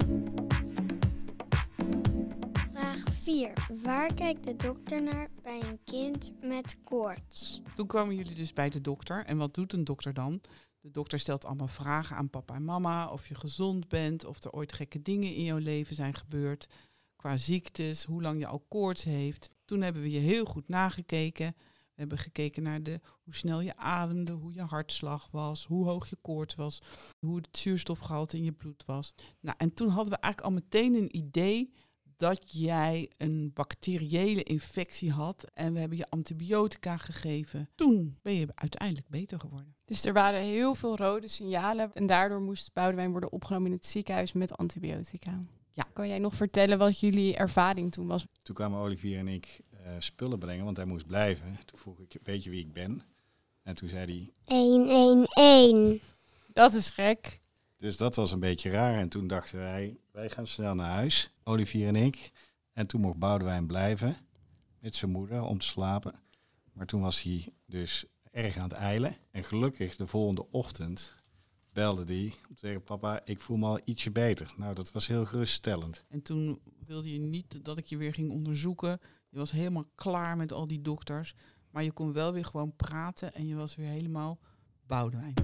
Vraag 3.34 3.66
4. 3.66 3.82
Waar 3.82 4.14
kijkt 4.14 4.44
de 4.44 4.56
dokter 4.56 5.02
naar 5.02 5.28
bij 5.42 5.60
een 5.60 5.78
kind 5.84 6.32
met 6.40 6.76
koorts? 6.84 7.60
Toen 7.74 7.86
kwamen 7.86 8.14
jullie 8.14 8.34
dus 8.34 8.52
bij 8.52 8.70
de 8.70 8.80
dokter. 8.80 9.24
En 9.24 9.36
wat 9.36 9.54
doet 9.54 9.72
een 9.72 9.84
dokter 9.84 10.14
dan? 10.14 10.40
De 10.80 10.90
dokter 10.90 11.18
stelt 11.18 11.44
allemaal 11.44 11.68
vragen 11.68 12.16
aan 12.16 12.30
papa 12.30 12.54
en 12.54 12.64
mama. 12.64 13.08
Of 13.08 13.28
je 13.28 13.34
gezond 13.34 13.88
bent, 13.88 14.24
of 14.24 14.44
er 14.44 14.52
ooit 14.52 14.72
gekke 14.72 15.02
dingen 15.02 15.34
in 15.34 15.44
jouw 15.44 15.58
leven 15.58 15.94
zijn 15.94 16.14
gebeurd. 16.14 16.68
Qua 17.16 17.36
ziektes, 17.36 18.04
hoe 18.04 18.22
lang 18.22 18.38
je 18.38 18.46
al 18.46 18.64
koorts 18.68 19.02
heeft. 19.02 19.50
Toen 19.64 19.80
hebben 19.80 20.02
we 20.02 20.10
je 20.10 20.18
heel 20.18 20.44
goed 20.44 20.68
nagekeken. 20.68 21.54
We 21.94 22.00
hebben 22.00 22.18
gekeken 22.18 22.62
naar 22.62 22.82
de, 22.82 23.00
hoe 23.24 23.34
snel 23.34 23.60
je 23.60 23.76
ademde, 23.76 24.32
hoe 24.32 24.54
je 24.54 24.62
hartslag 24.62 25.28
was, 25.30 25.66
hoe 25.66 25.86
hoog 25.86 26.08
je 26.08 26.16
koorts 26.22 26.54
was, 26.54 26.82
hoe 27.18 27.36
het 27.36 27.58
zuurstofgehalte 27.58 28.36
in 28.36 28.44
je 28.44 28.52
bloed 28.52 28.84
was. 28.86 29.14
Nou, 29.40 29.56
en 29.58 29.74
toen 29.74 29.88
hadden 29.88 30.12
we 30.12 30.18
eigenlijk 30.18 30.54
al 30.54 30.60
meteen 30.62 30.94
een 30.94 31.16
idee 31.16 31.72
dat 32.24 32.52
jij 32.52 33.10
een 33.16 33.50
bacteriële 33.54 34.42
infectie 34.42 35.10
had 35.10 35.50
en 35.54 35.72
we 35.72 35.78
hebben 35.78 35.98
je 35.98 36.10
antibiotica 36.10 36.96
gegeven. 36.96 37.68
Toen 37.74 38.18
ben 38.22 38.34
je 38.34 38.46
uiteindelijk 38.54 39.08
beter 39.08 39.40
geworden. 39.40 39.74
Dus 39.84 40.04
er 40.04 40.12
waren 40.12 40.40
heel 40.40 40.74
veel 40.74 40.96
rode 40.96 41.28
signalen. 41.28 41.92
En 41.92 42.06
daardoor 42.06 42.40
moest 42.40 42.72
Boudewijn 42.72 43.10
worden 43.10 43.32
opgenomen 43.32 43.66
in 43.66 43.76
het 43.76 43.86
ziekenhuis 43.86 44.32
met 44.32 44.56
antibiotica. 44.56 45.42
Ja. 45.72 45.86
Kan 45.92 46.08
jij 46.08 46.18
nog 46.18 46.34
vertellen 46.34 46.78
wat 46.78 47.00
jullie 47.00 47.36
ervaring 47.36 47.92
toen 47.92 48.06
was? 48.06 48.26
Toen 48.42 48.54
kwamen 48.54 48.78
Olivier 48.78 49.18
en 49.18 49.28
ik 49.28 49.60
eh, 49.70 49.92
spullen 49.98 50.38
brengen, 50.38 50.64
want 50.64 50.76
hij 50.76 50.86
moest 50.86 51.06
blijven. 51.06 51.58
Toen 51.64 51.78
vroeg 51.78 52.00
ik, 52.00 52.16
weet 52.22 52.44
je 52.44 52.50
wie 52.50 52.60
ik 52.60 52.72
ben? 52.72 53.02
En 53.62 53.74
toen 53.74 53.88
zei 53.88 54.32
hij, 54.46 54.56
111. 54.56 56.00
Dat 56.52 56.72
is 56.72 56.90
gek. 56.90 57.40
Dus 57.84 57.96
dat 57.96 58.16
was 58.16 58.32
een 58.32 58.40
beetje 58.40 58.70
raar. 58.70 58.98
En 58.98 59.08
toen 59.08 59.26
dachten 59.26 59.58
wij, 59.58 59.96
wij 60.12 60.30
gaan 60.30 60.46
snel 60.46 60.74
naar 60.74 60.90
huis, 60.90 61.30
Olivier 61.42 61.88
en 61.88 61.96
ik. 61.96 62.32
En 62.72 62.86
toen 62.86 63.00
mocht 63.00 63.18
Boudewijn 63.18 63.66
blijven 63.66 64.16
met 64.80 64.94
zijn 64.94 65.10
moeder 65.10 65.42
om 65.42 65.58
te 65.58 65.66
slapen. 65.66 66.14
Maar 66.72 66.86
toen 66.86 67.00
was 67.00 67.22
hij 67.22 67.48
dus 67.66 68.04
erg 68.30 68.56
aan 68.56 68.68
het 68.68 68.72
eilen. 68.72 69.16
En 69.30 69.44
gelukkig 69.44 69.96
de 69.96 70.06
volgende 70.06 70.50
ochtend 70.50 71.14
belde 71.72 72.04
hij 72.04 72.32
om 72.48 72.54
te 72.54 72.66
zeggen, 72.66 72.82
papa, 72.82 73.20
ik 73.24 73.40
voel 73.40 73.56
me 73.56 73.66
al 73.66 73.80
ietsje 73.84 74.10
beter. 74.10 74.52
Nou, 74.56 74.74
dat 74.74 74.92
was 74.92 75.06
heel 75.06 75.24
geruststellend. 75.24 76.04
En 76.08 76.22
toen 76.22 76.60
wilde 76.86 77.12
je 77.12 77.20
niet 77.20 77.64
dat 77.64 77.78
ik 77.78 77.86
je 77.86 77.96
weer 77.96 78.14
ging 78.14 78.30
onderzoeken. 78.30 79.00
Je 79.28 79.38
was 79.38 79.50
helemaal 79.50 79.90
klaar 79.94 80.36
met 80.36 80.52
al 80.52 80.66
die 80.66 80.80
dokters. 80.80 81.34
Maar 81.70 81.84
je 81.84 81.92
kon 81.92 82.12
wel 82.12 82.32
weer 82.32 82.44
gewoon 82.44 82.76
praten 82.76 83.34
en 83.34 83.46
je 83.46 83.54
was 83.54 83.76
weer 83.76 83.88
helemaal 83.88 84.38
Boudewijn. 84.86 85.34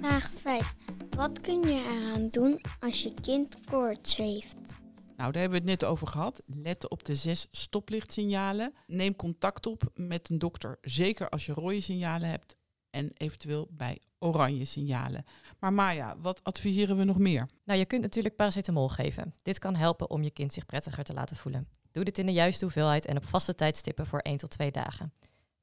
Vraag 0.00 0.30
5. 0.30 0.76
Wat 1.16 1.40
kun 1.40 1.60
je 1.60 2.00
eraan 2.00 2.28
doen 2.28 2.60
als 2.80 3.02
je 3.02 3.14
kind 3.14 3.56
koorts 3.64 4.16
heeft? 4.16 4.74
Nou, 5.16 5.32
daar 5.32 5.40
hebben 5.40 5.50
we 5.50 5.70
het 5.70 5.80
net 5.80 5.84
over 5.84 6.06
gehad. 6.06 6.42
Let 6.46 6.88
op 6.88 7.04
de 7.04 7.14
zes 7.14 7.46
stoplichtsignalen. 7.50 8.74
Neem 8.86 9.16
contact 9.16 9.66
op 9.66 9.82
met 9.94 10.28
een 10.28 10.38
dokter, 10.38 10.78
zeker 10.80 11.28
als 11.28 11.46
je 11.46 11.52
rode 11.52 11.80
signalen 11.80 12.28
hebt 12.28 12.56
en 12.90 13.10
eventueel 13.16 13.68
bij 13.70 13.98
oranje 14.18 14.64
signalen. 14.64 15.24
Maar 15.58 15.72
Maya, 15.72 16.16
wat 16.18 16.44
adviseren 16.44 16.96
we 16.96 17.04
nog 17.04 17.18
meer? 17.18 17.48
Nou, 17.64 17.78
je 17.78 17.86
kunt 17.86 18.02
natuurlijk 18.02 18.36
paracetamol 18.36 18.88
geven. 18.88 19.34
Dit 19.42 19.58
kan 19.58 19.74
helpen 19.74 20.10
om 20.10 20.22
je 20.22 20.30
kind 20.30 20.52
zich 20.52 20.66
prettiger 20.66 21.04
te 21.04 21.14
laten 21.14 21.36
voelen. 21.36 21.68
Doe 21.90 22.04
dit 22.04 22.18
in 22.18 22.26
de 22.26 22.32
juiste 22.32 22.64
hoeveelheid 22.64 23.06
en 23.06 23.16
op 23.16 23.24
vaste 23.24 23.54
tijdstippen 23.54 24.06
voor 24.06 24.20
1 24.20 24.36
tot 24.36 24.50
2 24.50 24.70
dagen. 24.70 25.12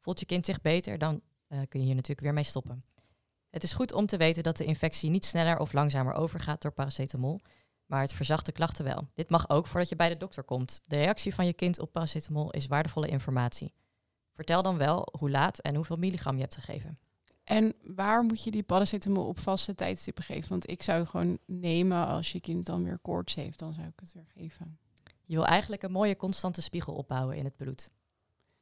Voelt 0.01 0.19
je 0.19 0.25
kind 0.25 0.45
zich 0.45 0.61
beter, 0.61 0.97
dan 0.97 1.21
uh, 1.49 1.59
kun 1.69 1.79
je 1.79 1.85
hier 1.85 1.95
natuurlijk 1.95 2.21
weer 2.21 2.33
mee 2.33 2.43
stoppen. 2.43 2.83
Het 3.57 3.65
is 3.65 3.73
goed 3.73 3.93
om 3.93 4.05
te 4.05 4.17
weten 4.17 4.43
dat 4.43 4.57
de 4.57 4.65
infectie 4.65 5.09
niet 5.09 5.25
sneller 5.25 5.59
of 5.59 5.73
langzamer 5.73 6.13
overgaat 6.13 6.61
door 6.61 6.71
paracetamol, 6.71 7.39
maar 7.85 8.01
het 8.01 8.13
verzacht 8.13 8.45
de 8.45 8.51
klachten 8.51 8.85
wel. 8.85 9.07
Dit 9.13 9.29
mag 9.29 9.49
ook 9.49 9.67
voordat 9.67 9.89
je 9.89 9.95
bij 9.95 10.09
de 10.09 10.17
dokter 10.17 10.43
komt. 10.43 10.81
De 10.85 10.95
reactie 10.95 11.35
van 11.35 11.45
je 11.45 11.53
kind 11.53 11.79
op 11.79 11.91
paracetamol 11.91 12.51
is 12.51 12.67
waardevolle 12.67 13.07
informatie. 13.07 13.73
Vertel 14.33 14.61
dan 14.63 14.77
wel 14.77 15.07
hoe 15.19 15.29
laat 15.29 15.59
en 15.59 15.75
hoeveel 15.75 15.95
milligram 15.95 16.35
je 16.35 16.41
hebt 16.41 16.55
gegeven. 16.55 16.99
En 17.43 17.73
waar 17.83 18.23
moet 18.23 18.43
je 18.43 18.51
die 18.51 18.63
paracetamol 18.63 19.27
op 19.27 19.39
vaste 19.39 19.75
tijdstippen 19.75 20.23
geven? 20.23 20.49
Want 20.49 20.69
ik 20.69 20.83
zou 20.83 21.05
gewoon 21.05 21.37
nemen 21.45 22.07
als 22.07 22.31
je 22.31 22.41
kind 22.41 22.65
dan 22.65 22.83
weer 22.83 22.99
koorts 22.99 23.35
heeft, 23.35 23.59
dan 23.59 23.73
zou 23.73 23.87
ik 23.87 23.99
het 23.99 24.13
weer 24.13 24.31
geven. 24.33 24.79
Je 25.25 25.35
wil 25.35 25.45
eigenlijk 25.45 25.83
een 25.83 25.91
mooie 25.91 26.15
constante 26.15 26.61
spiegel 26.61 26.93
opbouwen 26.93 27.37
in 27.37 27.45
het 27.45 27.55
bloed. 27.55 27.89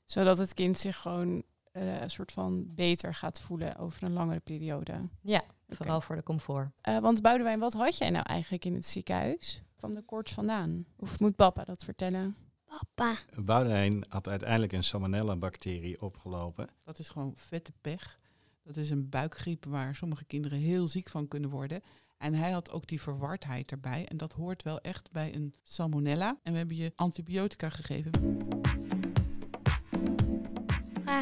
Zodat 0.06 0.38
het 0.38 0.54
kind 0.54 0.78
zich 0.78 0.98
gewoon 0.98 1.44
uh, 1.76 2.02
een 2.02 2.10
soort 2.10 2.32
van 2.32 2.66
beter 2.76 3.14
gaat 3.14 3.40
voelen 3.40 3.78
over 3.78 4.04
een 4.04 4.14
langere 4.14 4.40
periode. 4.40 4.94
Ja, 5.22 5.44
vooral 5.70 6.02
voor 6.02 6.16
de 6.16 6.24
comfort. 6.24 6.70
Uh, 6.90 7.00
want 7.00 7.22
Boudewijn, 7.22 7.60
wat 7.60 7.74
had 7.74 7.98
jij 7.98 8.10
nou 8.10 8.26
eigenlijk 8.26 8.66
in 8.66 8.74
het 8.74 8.88
ziekenhuis? 8.88 9.64
Kwam 9.76 9.94
de 9.94 10.02
koorts 10.02 10.32
vandaan? 10.32 10.86
Of 10.98 11.20
moet 11.20 11.36
papa 11.36 11.64
dat 11.64 11.84
vertellen? 11.84 12.36
Papa. 12.66 13.18
Boudewijn 13.36 14.06
had 14.10 14.28
uiteindelijk 14.28 14.74
een 14.74 14.84
salmonella-bacterie 14.84 16.02
opgelopen. 16.02 16.70
Dat 16.84 17.00
is 17.00 17.10
gewoon 17.10 17.34
vette 17.36 17.72
pech. 17.82 18.20
Dat 18.64 18.78
is 18.78 18.90
een 18.90 19.10
buikgriep 19.10 19.66
waar 19.66 19.96
sommige 19.96 20.26
kinderen 20.26 20.60
heel 20.60 20.88
ziek 20.88 21.10
van 21.10 21.28
kunnen 21.28 21.50
worden. 21.50 21.82
En 22.18 22.34
hij 22.34 22.52
had 22.52 22.72
ook 22.72 22.88
die 22.88 23.02
verwardheid 23.02 23.72
erbij. 23.72 24.06
En 24.06 24.18
dat 24.18 24.34
hoort 24.34 24.64
wel 24.64 24.80
echt 24.80 25.12
bij 25.12 25.36
een 25.36 25.54
salmonella. 25.64 26.40
En 26.44 26.52
we 26.52 26.58
hebben 26.58 26.76
je 26.76 26.92
antibiotica 26.96 27.70
gegeven. 27.70 28.12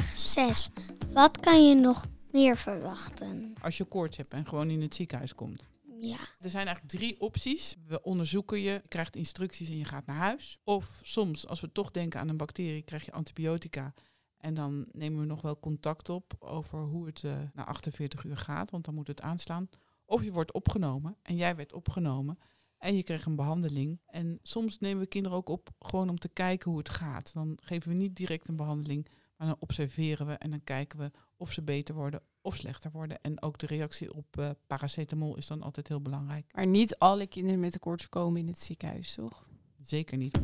Vraag 0.04 0.18
6. 0.18 0.70
Wat 1.14 1.40
kan 1.40 1.68
je 1.68 1.76
nog 1.76 2.06
meer 2.32 2.58
verwachten? 2.58 3.54
Als 3.62 3.78
je 3.78 3.84
koorts 3.84 4.18
hebt 4.18 4.34
en 4.34 4.46
gewoon 4.46 4.70
in 4.70 4.82
het 4.82 4.96
ziekenhuis 4.96 5.36
komt. 5.36 5.70
Ja. 6.00 6.18
Er 6.40 6.50
zijn 6.50 6.68
eigenlijk 6.68 6.96
drie 6.96 7.22
opties. 7.22 7.76
We 7.88 8.02
onderzoeken 8.02 8.58
je, 8.60 8.72
je 8.72 8.82
krijgt 8.88 9.16
instructies 9.16 9.70
en 9.70 9.78
je 9.78 9.86
gaat 9.86 10.06
naar 10.06 10.16
huis. 10.16 10.58
Of 10.64 11.00
soms, 11.04 11.48
als 11.48 11.62
we 11.62 11.72
toch 11.72 11.92
denken 11.92 12.20
aan 12.20 12.30
een 12.30 12.38
bacterie, 12.38 12.82
krijg 12.82 13.06
je 13.06 13.12
antibiotica. 13.12 13.94
En 14.38 14.54
dan 14.54 14.86
nemen 14.92 15.20
we 15.20 15.26
nog 15.26 15.42
wel 15.42 15.60
contact 15.60 16.10
op 16.10 16.34
over 16.40 16.80
hoe 16.80 17.06
het 17.06 17.24
uh, 17.24 17.38
na 17.54 17.66
48 17.66 18.24
uur 18.24 18.38
gaat, 18.38 18.72
want 18.72 18.86
dan 18.86 18.94
moet 18.94 19.08
het 19.08 19.22
aanslaan. 19.22 19.70
Of 20.06 20.24
je 20.24 20.32
wordt 20.32 20.52
opgenomen 20.52 21.18
en 21.22 21.36
jij 21.36 21.56
werd 21.56 21.74
opgenomen 21.74 22.38
en 22.78 22.96
je 22.96 23.04
krijgt 23.04 23.26
een 23.26 23.36
behandeling. 23.36 24.00
En 24.06 24.40
soms 24.42 24.80
nemen 24.80 25.02
we 25.02 25.08
kinderen 25.08 25.38
ook 25.38 25.50
op 25.50 25.70
gewoon 25.80 26.10
om 26.10 26.20
te 26.20 26.30
kijken 26.30 26.70
hoe 26.70 26.80
het 26.80 26.90
gaat. 26.90 27.34
Dan 27.34 27.58
geven 27.62 27.90
we 27.90 27.96
niet 27.96 28.16
direct 28.16 28.48
een 28.48 28.56
behandeling, 28.56 29.08
maar 29.44 29.52
dan 29.52 29.62
observeren 29.62 30.26
we 30.26 30.34
en 30.34 30.50
dan 30.50 30.64
kijken 30.64 31.00
we 31.00 31.12
of 31.38 31.52
ze 31.52 31.62
beter 31.62 31.96
worden 31.96 32.22
of 32.42 32.56
slechter 32.56 32.92
worden. 32.92 33.22
En 33.22 33.42
ook 33.42 33.58
de 33.58 33.66
reactie 33.66 34.14
op 34.14 34.38
uh, 34.40 34.50
paracetamol 34.68 35.38
is 35.38 35.48
dan 35.48 35.62
altijd 35.62 35.88
heel 35.88 36.02
belangrijk. 36.02 36.46
Maar 36.54 36.68
niet 36.68 36.98
alle 36.98 37.28
kinderen 37.28 37.60
met 37.60 37.80
koorts 37.80 38.10
komen 38.10 38.42
in 38.42 38.48
het 38.48 38.64
ziekenhuis, 38.64 39.14
toch? 39.14 39.48
Zeker 39.82 40.18
niet. 40.18 40.40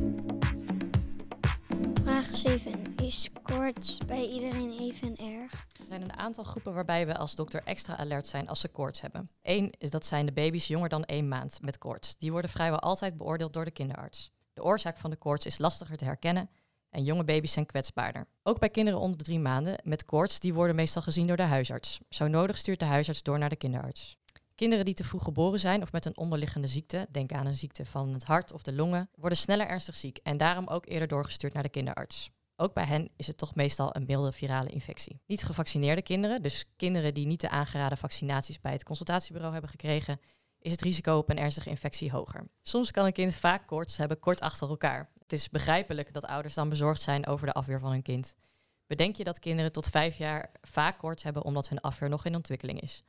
Vraag 2.02 2.34
7. 2.34 2.96
Is 2.96 3.30
koorts 3.42 3.98
bij 4.06 4.28
iedereen 4.28 4.78
even 4.78 5.16
erg? 5.16 5.66
Er 5.78 5.86
zijn 5.88 6.02
een 6.02 6.16
aantal 6.16 6.44
groepen 6.44 6.74
waarbij 6.74 7.06
we 7.06 7.16
als 7.16 7.34
dokter 7.34 7.62
extra 7.64 7.96
alert 7.96 8.26
zijn 8.26 8.48
als 8.48 8.60
ze 8.60 8.68
koorts 8.68 9.00
hebben. 9.00 9.30
Eén 9.42 9.72
is 9.78 9.90
dat 9.90 10.06
zijn 10.06 10.26
de 10.26 10.32
baby's 10.32 10.66
jonger 10.66 10.88
dan 10.88 11.04
één 11.04 11.28
maand 11.28 11.58
met 11.62 11.78
koorts. 11.78 12.16
Die 12.16 12.32
worden 12.32 12.50
vrijwel 12.50 12.80
altijd 12.80 13.16
beoordeeld 13.16 13.52
door 13.52 13.64
de 13.64 13.70
kinderarts. 13.70 14.30
De 14.52 14.62
oorzaak 14.62 14.98
van 14.98 15.10
de 15.10 15.16
koorts 15.16 15.46
is 15.46 15.58
lastiger 15.58 15.96
te 15.96 16.04
herkennen 16.04 16.50
en 16.90 17.04
jonge 17.04 17.24
baby's 17.24 17.52
zijn 17.52 17.66
kwetsbaarder. 17.66 18.26
Ook 18.42 18.58
bij 18.58 18.70
kinderen 18.70 19.00
onder 19.00 19.18
de 19.18 19.24
drie 19.24 19.38
maanden 19.38 19.80
met 19.84 20.04
koorts, 20.04 20.40
die 20.40 20.54
worden 20.54 20.76
meestal 20.76 21.02
gezien 21.02 21.26
door 21.26 21.36
de 21.36 21.42
huisarts. 21.42 21.98
Zo 22.08 22.28
nodig 22.28 22.56
stuurt 22.56 22.78
de 22.78 22.84
huisarts 22.84 23.22
door 23.22 23.38
naar 23.38 23.48
de 23.48 23.56
kinderarts. 23.56 24.16
Kinderen 24.54 24.84
die 24.84 24.94
te 24.94 25.04
vroeg 25.04 25.22
geboren 25.22 25.60
zijn 25.60 25.82
of 25.82 25.92
met 25.92 26.04
een 26.04 26.16
onderliggende 26.16 26.66
ziekte, 26.66 27.06
denk 27.10 27.32
aan 27.32 27.46
een 27.46 27.56
ziekte 27.56 27.86
van 27.86 28.12
het 28.12 28.24
hart 28.24 28.52
of 28.52 28.62
de 28.62 28.72
longen, 28.72 29.10
worden 29.14 29.38
sneller 29.38 29.66
ernstig 29.66 29.96
ziek 29.96 30.18
en 30.22 30.36
daarom 30.36 30.66
ook 30.66 30.86
eerder 30.86 31.08
doorgestuurd 31.08 31.52
naar 31.52 31.62
de 31.62 31.68
kinderarts. 31.68 32.30
Ook 32.56 32.74
bij 32.74 32.84
hen 32.84 33.10
is 33.16 33.26
het 33.26 33.36
toch 33.36 33.54
meestal 33.54 33.96
een 33.96 34.04
milde 34.06 34.32
virale 34.32 34.68
infectie. 34.68 35.20
Niet 35.26 35.42
gevaccineerde 35.42 36.02
kinderen, 36.02 36.42
dus 36.42 36.64
kinderen 36.76 37.14
die 37.14 37.26
niet 37.26 37.40
de 37.40 37.48
aangeraden 37.48 37.98
vaccinaties 37.98 38.60
bij 38.60 38.72
het 38.72 38.84
consultatiebureau 38.84 39.52
hebben 39.52 39.70
gekregen, 39.70 40.20
is 40.58 40.72
het 40.72 40.80
risico 40.80 41.16
op 41.16 41.30
een 41.30 41.38
ernstige 41.38 41.70
infectie 41.70 42.10
hoger. 42.10 42.48
Soms 42.62 42.90
kan 42.90 43.06
een 43.06 43.12
kind 43.12 43.34
vaak 43.34 43.66
koorts 43.66 43.96
hebben 43.96 44.18
kort 44.18 44.40
achter 44.40 44.68
elkaar. 44.68 45.10
Het 45.30 45.38
is 45.38 45.50
begrijpelijk 45.50 46.12
dat 46.12 46.24
ouders 46.24 46.54
dan 46.54 46.68
bezorgd 46.68 47.02
zijn 47.02 47.26
over 47.26 47.46
de 47.46 47.52
afweer 47.52 47.80
van 47.80 47.90
hun 47.90 48.02
kind. 48.02 48.36
Bedenk 48.86 49.16
je 49.16 49.24
dat 49.24 49.38
kinderen 49.38 49.72
tot 49.72 49.86
vijf 49.86 50.16
jaar 50.16 50.50
vaak 50.60 50.98
koorts 50.98 51.22
hebben 51.22 51.44
omdat 51.44 51.68
hun 51.68 51.80
afweer 51.80 52.08
nog 52.08 52.24
in 52.24 52.34
ontwikkeling 52.34 52.80
is. 52.80 53.02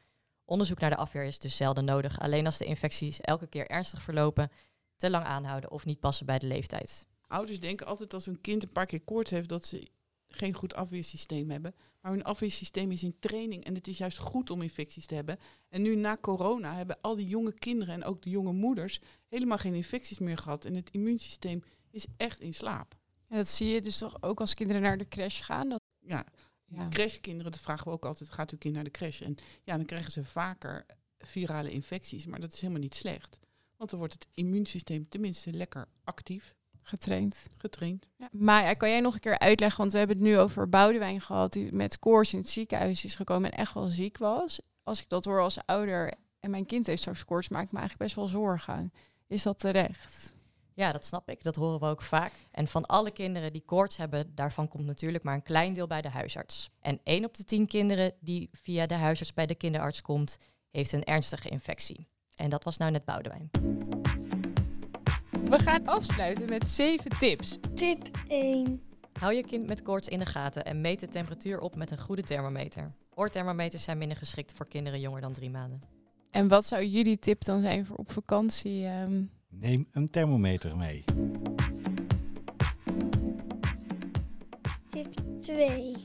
Onderzoek 0.46 0.80
naar 0.80 0.90
de 0.90 0.96
afweer 0.96 1.24
is 1.24 1.40
dus 1.40 1.56
zelden 1.56 1.86
nodig, 1.86 2.20
alleen 2.20 2.46
als 2.46 2.58
de 2.58 2.66
infecties 2.66 3.22
elke 3.22 3.48
keer 3.48 3.68
ernstig 3.68 4.02
verlopen, 4.02 4.52
te 4.96 5.10
lang 5.10 5.26
aanhouden 5.26 5.72
of 5.72 5.86
niet 5.86 6.00
passen 6.00 6.26
bij 6.26 6.40
de 6.40 6.46
leeftijd. 6.46 7.06
Ouders 7.28 7.60
denken 7.60 7.86
altijd 7.86 8.14
als 8.14 8.28
een 8.28 8.42
kind 8.42 8.64
een 8.64 8.72
paar 8.72 8.86
keer 8.86 9.02
koorts 9.02 9.32
heeft 9.32 9.50
dat 9.50 9.66
ze 9.66 9.88
geen 10.28 10.54
goed 10.54 10.76
afweersysteem 10.76 11.50
hebben. 11.50 11.76
Maar 12.02 12.12
hun 12.12 12.24
afweersysteem 12.24 12.92
is 12.92 13.04
in 13.04 13.20
training 13.20 13.64
en 13.64 13.76
het 13.76 13.88
is 13.88 13.98
juist 13.98 14.18
goed 14.18 14.50
om 14.50 14.62
infecties 14.62 15.06
te 15.06 15.16
hebben. 15.16 15.40
En 15.70 15.82
nu 15.82 15.96
na 15.96 16.18
corona 16.18 16.76
hebben 16.76 16.98
al 17.02 17.16
die 17.16 17.28
jonge 17.28 17.54
kinderen 17.54 17.94
en 17.94 18.04
ook 18.04 18.22
de 18.22 18.30
jonge 18.30 18.54
moeders 18.54 19.00
helemaal 19.28 19.58
geen 19.58 19.74
infecties 19.74 20.20
meer 20.20 20.38
gehad. 20.38 20.66
En 20.66 20.76
het 20.76 20.90
immuunsysteem 20.92 21.64
is 21.92 22.06
echt 22.18 22.40
in 22.40 22.54
slaap. 22.54 22.96
En 23.28 23.38
dat 23.38 23.48
zie 23.48 23.68
je 23.68 23.82
dus 23.82 23.98
toch 23.98 24.24
ook 24.24 24.40
als 24.40 24.54
kinderen 24.54 24.82
naar 24.82 24.98
de 24.98 25.08
crash 25.08 25.44
gaan? 25.44 25.70
Dat... 25.70 25.82
Ja, 26.00 26.26
ja. 26.66 26.88
crashkinderen, 26.88 27.52
dat 27.52 27.62
vragen 27.62 27.86
we 27.86 27.92
ook 27.92 28.06
altijd, 28.06 28.32
gaat 28.32 28.52
uw 28.52 28.58
kind 28.58 28.76
naar 28.76 28.84
de 28.84 28.92
crash? 28.92 29.22
En 29.22 29.36
ja, 29.64 29.76
dan 29.76 29.86
krijgen 29.86 30.12
ze 30.12 30.26
vaker 30.26 30.86
virale 31.18 31.72
infecties, 31.72 32.26
maar 32.26 32.40
dat 32.40 32.54
is 32.54 32.62
helemaal 32.62 32.82
niet 32.82 32.96
slecht. 32.96 33.40
Want 33.78 33.90
dan 33.90 34.00
wordt 34.00 34.14
het 34.14 34.28
immuunsysteem 34.34 35.10
tenminste 35.10 35.54
lekker 35.54 35.88
actief. 36.04 36.56
Getraind. 36.82 37.50
Getraind. 37.58 38.08
Ja. 38.18 38.30
Maar 38.32 38.76
kan 38.76 38.90
jij 38.90 39.00
nog 39.00 39.14
een 39.14 39.20
keer 39.20 39.40
uitleggen, 39.40 39.80
want 39.80 39.92
we 39.92 39.98
hebben 39.98 40.18
het 40.18 40.26
nu 40.26 40.38
over 40.38 40.70
Boudewijn 40.70 41.22
gehad, 41.22 41.54
die 41.54 41.74
met 41.74 42.00
koorts 42.00 42.34
in 42.34 42.40
het 42.40 42.50
ziekenhuis 42.50 43.06
is 43.06 43.16
gekomen 43.16 43.52
en 43.52 43.58
echt 43.58 43.74
wel 43.74 43.88
ziek 43.88 44.18
was. 44.18 44.62
Als 44.84 45.02
ik 45.02 45.10
dat 45.10 45.26
hoor 45.26 45.42
als 45.42 45.66
ouder 45.66 46.14
en 46.40 46.52
mijn 46.52 46.66
kind 46.66 46.88
heeft 46.88 47.02
straks 47.02 47.26
koorts, 47.26 47.50
maak 47.50 47.66
ik 47.66 47.72
me 47.72 47.80
eigenlijk 47.80 48.08
best 48.08 48.16
wel 48.16 48.42
zorgen. 48.42 48.94
Is 49.28 49.44
dat 49.44 49.60
terecht? 49.60 50.34
Ja, 50.74 50.92
dat 50.92 51.06
snap 51.06 51.30
ik. 51.30 51.44
Dat 51.44 51.56
horen 51.56 51.80
we 51.80 51.86
ook 51.86 52.02
vaak. 52.02 52.32
En 52.52 52.68
van 52.68 52.86
alle 52.86 53.12
kinderen 53.12 53.54
die 53.54 53.64
koorts 53.66 53.98
hebben, 53.98 54.36
daarvan 54.36 54.68
komt 54.68 54.86
natuurlijk 54.86 55.24
maar 55.24 55.34
een 55.34 55.44
klein 55.44 55.74
deel 55.74 55.88
bij 55.88 56.02
de 56.02 56.10
huisarts. 56.10 56.70
En 56.80 57.00
1 57.04 57.26
op 57.26 57.34
de 57.34 57.44
10 57.44 57.68
kinderen 57.68 58.14
die 58.20 58.50
via 58.52 58.86
de 58.86 58.94
huisarts 58.94 59.34
bij 59.34 59.46
de 59.46 59.56
kinderarts 59.56 60.02
komt, 60.02 60.38
heeft 60.72 60.92
een 60.92 61.04
ernstige 61.04 61.50
infectie. 61.50 62.08
En 62.36 62.50
dat 62.50 62.64
was 62.64 62.78
nou 62.78 62.92
net 62.92 63.06
Boudewijn. 63.06 63.50
We 65.44 65.60
gaan 65.60 65.88
afsluiten 65.88 66.50
met 66.50 66.68
7 66.68 67.18
tips. 67.20 67.58
Tip 67.76 68.10
1. 68.28 68.82
Hou 69.14 69.34
je 69.34 69.44
kind 69.44 69.68
met 69.68 69.82
koorts 69.82 70.08
in 70.08 70.20
de 70.20 70.26
gaten 70.26 70.66
en 70.66 70.82
meet 70.82 71.00
de 71.00 71.08
temperatuur 71.08 71.60
op 71.60 71.76
met 71.76 71.92
een 71.92 72.00
goede 72.00 72.24
thermometer. 72.24 72.92
Oorthermometers 73.14 73.84
zijn 73.84 73.98
minder 73.98 74.18
geschikt 74.18 74.54
voor 74.54 74.68
kinderen 74.68 75.00
jonger 75.00 75.22
dan 75.22 75.34
drie 75.34 75.50
maanden. 75.50 75.82
En 76.32 76.48
wat 76.48 76.66
zou 76.66 76.86
jullie 76.86 77.20
tip 77.20 77.44
dan 77.44 77.62
zijn 77.62 77.86
voor 77.86 77.96
op 77.96 78.12
vakantie? 78.12 78.88
Um... 78.88 79.32
Neem 79.52 79.88
een 79.92 80.10
thermometer 80.10 80.78
mee. 80.78 81.04
Tip 84.90 85.14
2. 85.42 85.96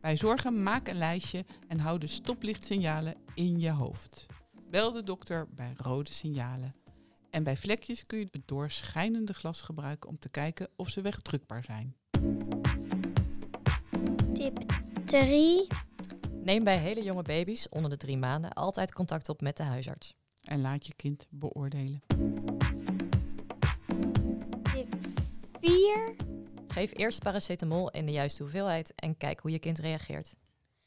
Bij 0.00 0.16
zorgen 0.16 0.62
maak 0.62 0.88
een 0.88 0.98
lijstje 0.98 1.44
en 1.68 1.78
hou 1.78 1.98
de 1.98 2.06
stoplichtsignalen 2.06 3.14
in 3.34 3.60
je 3.60 3.70
hoofd. 3.70 4.26
Bel 4.70 4.92
de 4.92 5.02
dokter 5.02 5.48
bij 5.54 5.72
rode 5.76 6.10
signalen. 6.10 6.74
En 7.30 7.42
bij 7.42 7.56
vlekjes 7.56 8.06
kun 8.06 8.18
je 8.18 8.28
het 8.30 8.48
doorschijnende 8.48 9.32
glas 9.32 9.62
gebruiken 9.62 10.08
om 10.08 10.18
te 10.18 10.28
kijken 10.28 10.68
of 10.76 10.88
ze 10.88 11.00
wegdrukbaar 11.00 11.64
zijn. 11.64 11.96
Tip 14.34 14.58
3. 15.04 15.66
Neem 16.44 16.64
bij 16.64 16.78
hele 16.78 17.02
jonge 17.02 17.22
baby's 17.22 17.68
onder 17.68 17.90
de 17.90 17.96
drie 17.96 18.18
maanden 18.18 18.52
altijd 18.52 18.92
contact 18.92 19.28
op 19.28 19.40
met 19.40 19.56
de 19.56 19.62
huisarts. 19.62 20.14
En 20.42 20.60
laat 20.60 20.86
je 20.86 20.94
kind 20.94 21.26
beoordelen. 21.30 22.02
4. 25.62 26.16
Geef 26.68 26.90
eerst 26.96 27.22
paracetamol 27.22 27.90
in 27.90 28.06
de 28.06 28.12
juiste 28.12 28.42
hoeveelheid 28.42 28.92
en 28.94 29.16
kijk 29.16 29.40
hoe 29.40 29.50
je 29.50 29.58
kind 29.58 29.78
reageert. 29.78 30.34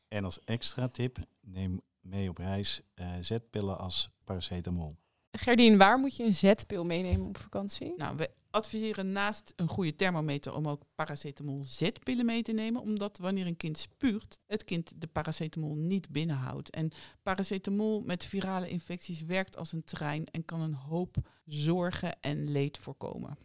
En 0.08 0.24
als 0.24 0.40
extra 0.44 0.88
tip, 0.88 1.18
neem 1.42 1.82
mee 2.02 2.30
op 2.30 2.38
reis 2.38 2.82
uh, 2.96 3.12
zetpillen 3.22 3.78
als 3.78 4.10
paracetamol. 4.24 4.96
Gerdien, 5.32 5.78
waar 5.78 5.98
moet 6.00 6.16
je 6.16 6.24
een 6.24 6.34
zetpil 6.34 6.86
meenemen 6.86 7.28
op 7.28 7.38
vakantie? 7.38 7.94
Nou, 7.98 8.18
we, 8.18 8.30
adviseren 8.56 9.12
naast 9.12 9.54
een 9.56 9.68
goede 9.68 9.96
thermometer 9.96 10.56
om 10.56 10.68
ook 10.68 10.82
paracetamol 10.96 11.64
Z-pillen 11.64 12.26
mee 12.26 12.42
te 12.42 12.52
nemen, 12.52 12.82
omdat 12.82 13.18
wanneer 13.18 13.46
een 13.46 13.56
kind 13.56 13.78
spuugt, 13.78 14.40
het 14.48 14.64
kind 14.64 14.92
de 14.96 15.08
paracetamol 15.08 15.76
niet 15.76 16.10
binnenhoudt. 16.10 16.70
En 16.70 16.92
paracetamol 17.24 18.02
met 18.02 18.26
virale 18.26 18.70
infecties 18.70 19.22
werkt 19.22 19.58
als 19.58 19.72
een 19.72 19.84
trein 19.84 20.26
en 20.26 20.46
kan 20.46 20.62
een 20.62 20.74
hoop 20.74 21.16
zorgen 21.46 22.22
en 22.22 22.52
leed 22.52 22.78
voorkomen. 22.78 23.38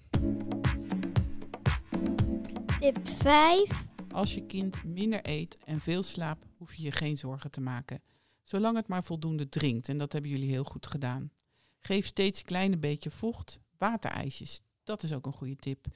Tip 2.81 3.09
5. 3.09 3.89
Als 4.11 4.35
je 4.35 4.47
kind 4.47 4.85
minder 4.85 5.21
eet 5.23 5.59
en 5.65 5.81
veel 5.81 6.03
slaapt, 6.03 6.47
hoef 6.57 6.75
je 6.75 6.83
je 6.83 6.93
geen 6.93 7.17
zorgen 7.17 7.51
te 7.51 7.61
maken. 7.61 8.03
Zolang 8.43 8.77
het 8.77 8.89
maar 8.89 9.05
voldoende 9.05 9.49
drinkt, 9.49 9.89
en 9.89 9.99
dat 9.99 10.13
hebben 10.13 10.31
jullie 10.31 10.51
heel 10.51 10.65
goed 10.65 10.87
gedaan. 10.87 11.31
Geef 11.79 12.07
steeds 12.07 12.39
een 12.41 12.47
klein 12.47 12.81
beetje 12.81 13.11
vocht, 13.11 13.61
waterijsjes. 13.79 14.61
Dat 14.85 15.03
is 15.03 15.13
ook 15.13 15.27
een 15.27 15.33
goede 15.33 15.57
tip. 15.57 15.87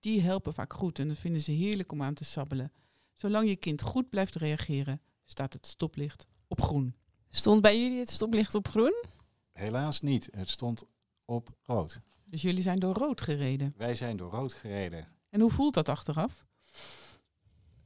Die 0.00 0.20
helpen 0.20 0.54
vaak 0.54 0.72
goed 0.72 0.98
en 0.98 1.08
dat 1.08 1.18
vinden 1.18 1.40
ze 1.40 1.52
heerlijk 1.52 1.92
om 1.92 2.02
aan 2.02 2.14
te 2.14 2.24
sabbelen. 2.24 2.72
Zolang 3.12 3.48
je 3.48 3.56
kind 3.56 3.82
goed 3.82 4.08
blijft 4.08 4.34
reageren, 4.34 5.00
staat 5.24 5.52
het 5.52 5.66
stoplicht 5.66 6.26
op 6.48 6.60
groen. 6.60 6.94
Stond 7.28 7.62
bij 7.62 7.80
jullie 7.82 7.98
het 7.98 8.10
stoplicht 8.10 8.54
op 8.54 8.68
groen? 8.68 9.04
Helaas 9.52 10.00
niet. 10.00 10.28
Het 10.30 10.48
stond 10.48 10.84
op 11.24 11.48
rood. 11.62 12.00
Dus 12.24 12.42
jullie 12.42 12.62
zijn 12.62 12.78
door 12.78 12.94
rood 12.94 13.20
gereden. 13.20 13.74
Wij 13.76 13.94
zijn 13.94 14.16
door 14.16 14.30
rood 14.30 14.54
gereden. 14.54 15.08
En 15.32 15.40
hoe 15.40 15.50
voelt 15.50 15.74
dat 15.74 15.88
achteraf? 15.88 16.46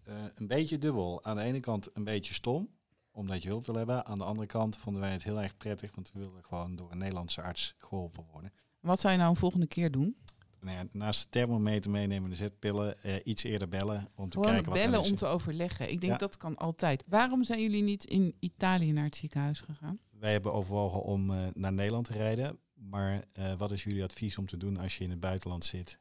Eh, 0.03 0.15
een 0.35 0.47
beetje 0.47 0.79
dubbel. 0.79 1.25
Aan 1.25 1.37
de 1.37 1.43
ene 1.43 1.61
kant 1.61 1.89
een 1.93 2.05
beetje 2.05 2.35
stom, 2.35 2.69
omdat 3.11 3.43
je 3.43 3.49
hulp 3.49 3.67
wil 3.67 3.75
hebben. 3.75 4.07
Aan 4.07 4.19
de 4.19 4.25
andere 4.25 4.47
kant 4.47 4.79
vonden 4.79 5.03
wij 5.03 5.13
het 5.13 5.23
heel 5.23 5.41
erg 5.43 5.57
prettig, 5.57 5.95
want 5.95 6.11
we 6.13 6.19
wilden 6.19 6.45
gewoon 6.45 6.77
door 6.77 6.91
een 6.91 6.99
Nederlandse 6.99 7.43
arts 7.43 7.75
geholpen 7.79 8.25
worden. 8.33 8.53
Wat 8.81 9.01
zou 9.01 9.13
je 9.13 9.19
nou 9.19 9.31
een 9.31 9.37
volgende 9.37 9.67
keer 9.67 9.91
doen? 9.91 10.17
Nou 10.61 10.77
ja, 10.77 10.85
naast 10.93 11.23
de 11.23 11.29
thermometer 11.29 11.91
meenemen, 11.91 12.31
de 12.31 12.37
zetpillen, 12.37 13.03
eh, 13.03 13.15
iets 13.25 13.43
eerder 13.43 13.69
bellen 13.69 14.09
om 14.15 14.29
te 14.29 14.39
Gewoon 14.39 14.53
kijken 14.53 14.73
wat 14.73 14.81
bellen 14.83 15.01
om 15.03 15.15
te 15.15 15.27
overleggen. 15.27 15.91
Ik 15.91 16.01
denk 16.01 16.13
Ja. 16.13 16.19
dat 16.19 16.37
kan 16.37 16.57
altijd. 16.57 17.05
Waarom 17.07 17.45
zijn 17.45 17.61
jullie 17.63 17.83
niet 17.83 18.05
in 18.05 18.37
Italië 18.39 18.93
naar 18.93 19.05
het 19.05 19.17
ziekenhuis 19.17 19.61
gegaan? 19.61 19.99
Wij 20.11 20.33
hebben 20.33 20.53
overwogen 20.53 21.03
om 21.03 21.31
eh, 21.31 21.47
naar 21.55 21.73
Nederland 21.73 22.07
te 22.07 22.13
rijden. 22.13 22.59
Maar 22.75 23.25
wat 23.59 23.71
is 23.71 23.85
jullie 23.85 24.03
advies 24.03 24.39
om 24.39 24.47
te 24.47 24.57
doen 24.57 24.77
als 24.77 24.99
je 24.99 25.05
in 25.05 25.11
het 25.11 25.21
buitenland 25.21 25.65
zit? 25.65 25.99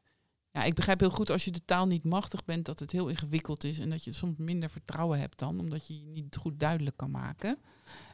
Ja, 0.56 0.62
ik 0.62 0.74
begrijp 0.74 1.00
heel 1.00 1.10
goed 1.10 1.30
als 1.30 1.44
je 1.44 1.50
de 1.50 1.64
taal 1.64 1.86
niet 1.86 2.04
machtig 2.04 2.44
bent 2.44 2.64
dat 2.64 2.78
het 2.78 2.92
heel 2.92 3.08
ingewikkeld 3.08 3.64
is 3.64 3.78
en 3.78 3.90
dat 3.90 4.04
je 4.04 4.12
soms 4.12 4.36
minder 4.36 4.70
vertrouwen 4.70 5.18
hebt 5.18 5.38
dan, 5.38 5.60
omdat 5.60 5.86
je 5.86 5.94
je 5.94 6.06
niet 6.06 6.36
goed 6.36 6.60
duidelijk 6.60 6.96
kan 6.96 7.10
maken. 7.10 7.58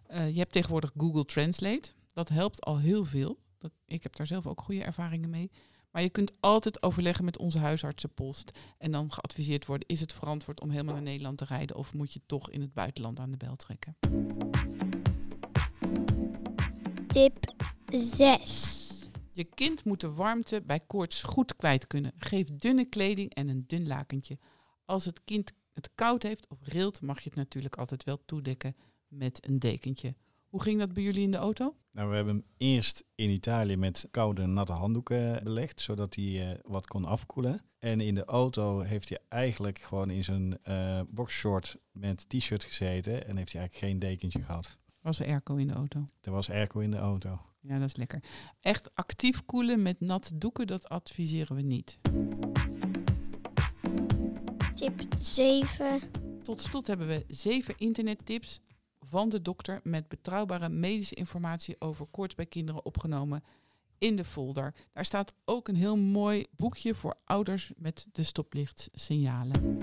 Eh, 0.06 0.32
je 0.32 0.38
hebt 0.38 0.52
tegenwoordig 0.52 0.92
Google 0.96 1.24
Translate. 1.24 1.92
Dat 2.12 2.28
helpt 2.28 2.64
al 2.64 2.78
heel 2.78 3.04
veel. 3.04 3.38
Dat, 3.58 3.70
ik 3.86 4.02
heb 4.02 4.16
daar 4.16 4.26
zelf 4.26 4.46
ook 4.46 4.60
goede 4.60 4.82
ervaringen 4.82 5.30
mee. 5.30 5.50
Maar 5.90 6.02
je 6.02 6.10
kunt 6.10 6.32
altijd 6.40 6.82
overleggen 6.82 7.24
met 7.24 7.38
onze 7.38 7.58
huisartsenpost 7.58 8.58
en 8.78 8.92
dan 8.92 9.12
geadviseerd 9.12 9.66
worden, 9.66 9.88
is 9.88 10.00
het 10.00 10.12
verantwoord 10.12 10.60
om 10.60 10.70
helemaal 10.70 10.94
naar 10.94 11.02
Nederland 11.02 11.38
te 11.38 11.44
rijden 11.44 11.76
of 11.76 11.94
moet 11.94 12.12
je 12.12 12.20
toch 12.26 12.50
in 12.50 12.60
het 12.60 12.72
buitenland 12.72 13.20
aan 13.20 13.30
de 13.30 13.36
bel 13.36 13.56
trekken? 13.56 13.96
Tip 17.06 17.54
6. 17.90 18.81
Je 19.34 19.44
kind 19.44 19.84
moet 19.84 20.00
de 20.00 20.12
warmte 20.12 20.62
bij 20.66 20.80
koorts 20.80 21.22
goed 21.22 21.56
kwijt 21.56 21.86
kunnen. 21.86 22.12
Geef 22.18 22.48
dunne 22.52 22.84
kleding 22.84 23.34
en 23.34 23.48
een 23.48 23.64
dun 23.66 23.86
lakentje. 23.86 24.38
Als 24.84 25.04
het 25.04 25.24
kind 25.24 25.52
het 25.72 25.90
koud 25.94 26.22
heeft 26.22 26.46
of 26.48 26.58
rilt, 26.62 27.00
mag 27.00 27.20
je 27.20 27.28
het 27.28 27.38
natuurlijk 27.38 27.76
altijd 27.76 28.04
wel 28.04 28.22
toedekken 28.24 28.76
met 29.08 29.48
een 29.48 29.58
dekentje. 29.58 30.14
Hoe 30.48 30.62
ging 30.62 30.78
dat 30.78 30.92
bij 30.92 31.02
jullie 31.02 31.22
in 31.22 31.30
de 31.30 31.36
auto? 31.36 31.76
Nou, 31.90 32.08
we 32.08 32.14
hebben 32.14 32.34
hem 32.34 32.44
eerst 32.56 33.04
in 33.14 33.30
Italië 33.30 33.76
met 33.76 34.08
koude 34.10 34.46
natte 34.46 34.72
handdoeken 34.72 35.44
belegd, 35.44 35.80
zodat 35.80 36.14
hij 36.14 36.50
eh, 36.50 36.58
wat 36.62 36.86
kon 36.86 37.04
afkoelen. 37.04 37.60
En 37.78 38.00
in 38.00 38.14
de 38.14 38.24
auto 38.24 38.80
heeft 38.80 39.08
hij 39.08 39.18
eigenlijk 39.28 39.78
gewoon 39.78 40.10
in 40.10 40.24
zijn 40.24 40.58
eh 40.62 41.00
boxshort 41.08 41.76
met 41.90 42.28
t-shirt 42.28 42.64
gezeten 42.64 43.26
en 43.26 43.36
heeft 43.36 43.52
hij 43.52 43.60
eigenlijk 43.60 43.92
geen 43.92 43.98
dekentje 43.98 44.42
gehad. 44.42 44.78
Was 45.02 45.20
er 45.20 45.26
airco 45.26 45.56
in 45.56 45.66
de 45.66 45.72
auto? 45.72 46.04
Er 46.20 46.32
was 46.32 46.50
airco 46.50 46.80
in 46.80 46.90
de 46.90 46.96
auto. 46.96 47.40
Ja, 47.60 47.78
dat 47.78 47.88
is 47.88 47.96
lekker. 47.96 48.22
Echt 48.60 48.94
actief 48.94 49.44
koelen 49.44 49.82
met 49.82 50.00
natte 50.00 50.38
doeken, 50.38 50.66
dat 50.66 50.88
adviseren 50.88 51.56
we 51.56 51.62
niet. 51.62 51.98
Tip 54.74 55.04
7. 55.18 56.00
Tot 56.42 56.60
slot 56.60 56.86
hebben 56.86 57.06
we 57.06 57.24
zeven 57.28 57.74
internettips 57.78 58.60
van 59.00 59.28
de 59.28 59.42
dokter 59.42 59.80
met 59.82 60.08
betrouwbare 60.08 60.68
medische 60.68 61.14
informatie 61.14 61.76
over 61.78 62.06
koorts 62.06 62.34
bij 62.34 62.46
kinderen 62.46 62.84
opgenomen 62.84 63.44
in 63.98 64.16
de 64.16 64.24
folder. 64.24 64.74
Daar 64.92 65.04
staat 65.04 65.34
ook 65.44 65.68
een 65.68 65.76
heel 65.76 65.96
mooi 65.96 66.46
boekje 66.56 66.94
voor 66.94 67.16
ouders 67.24 67.72
met 67.76 68.08
de 68.12 68.22
stoplichtsignalen. 68.22 69.78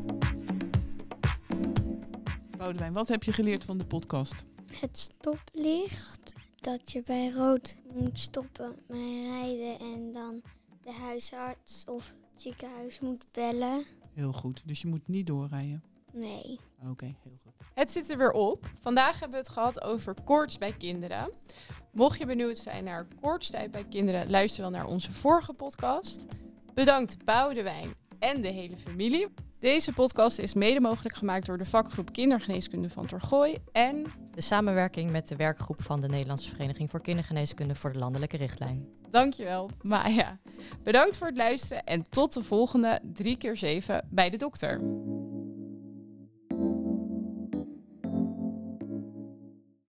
Boudewijn, 2.57 2.93
wat 2.93 3.07
heb 3.07 3.23
je 3.23 3.33
geleerd 3.33 3.65
van 3.65 3.77
de 3.77 3.85
podcast? 3.85 4.45
Het 4.73 4.97
stoplicht. 4.97 6.33
Dat 6.59 6.91
je 6.91 7.03
bij 7.05 7.29
rood 7.29 7.75
moet 7.93 8.19
stoppen 8.19 8.75
met 8.87 8.97
rijden 9.29 9.79
en 9.79 10.13
dan 10.13 10.41
de 10.83 10.91
huisarts 10.91 11.85
of 11.87 12.13
het 12.31 12.41
ziekenhuis 12.41 12.99
moet 12.99 13.23
bellen. 13.31 13.85
Heel 14.13 14.33
goed, 14.33 14.61
dus 14.65 14.81
je 14.81 14.87
moet 14.87 15.07
niet 15.07 15.27
doorrijden. 15.27 15.83
Nee. 16.11 16.59
Oké, 16.89 17.05
heel 17.05 17.39
goed. 17.43 17.53
Het 17.73 17.91
zit 17.91 18.09
er 18.09 18.17
weer 18.17 18.31
op. 18.31 18.69
Vandaag 18.79 19.19
hebben 19.19 19.39
we 19.39 19.45
het 19.45 19.53
gehad 19.53 19.81
over 19.81 20.15
koorts 20.23 20.57
bij 20.57 20.73
kinderen. 20.73 21.33
Mocht 21.91 22.19
je 22.19 22.25
benieuwd 22.25 22.57
zijn 22.57 22.83
naar 22.83 23.07
koortstijd 23.21 23.71
bij 23.71 23.83
kinderen, 23.83 24.29
luister 24.29 24.63
dan 24.63 24.71
naar 24.71 24.85
onze 24.85 25.11
vorige 25.11 25.53
podcast. 25.53 26.25
Bedankt 26.73 27.25
Boudewijn 27.25 27.93
en 28.19 28.41
de 28.41 28.47
hele 28.47 28.77
familie. 28.77 29.27
Deze 29.59 29.93
podcast 29.93 30.39
is 30.39 30.53
mede 30.53 30.79
mogelijk 30.79 31.15
gemaakt 31.15 31.45
door 31.45 31.57
de 31.57 31.65
vakgroep 31.65 32.11
Kindergeneeskunde 32.11 32.89
van 32.89 33.05
Torgooi 33.05 33.57
en 33.71 34.05
De 34.39 34.45
samenwerking 34.45 35.11
met 35.11 35.27
de 35.27 35.35
werkgroep 35.35 35.81
van 35.83 36.01
de 36.01 36.07
Nederlandse 36.07 36.49
Vereniging 36.49 36.89
voor 36.89 37.01
Kindergeneeskunde 37.01 37.75
voor 37.75 37.93
de 37.93 37.99
landelijke 37.99 38.37
richtlijn. 38.37 38.87
dankjewel 39.09 39.69
Maya. 39.81 40.37
Bedankt 40.83 41.17
voor 41.17 41.27
het 41.27 41.37
luisteren 41.37 41.83
en 41.83 42.03
tot 42.03 42.33
de 42.33 42.43
volgende 42.43 42.99
3 43.13 43.37
keer 43.37 43.57
7 43.57 44.07
bij 44.09 44.29
de 44.29 44.37
dokter. 44.37 44.81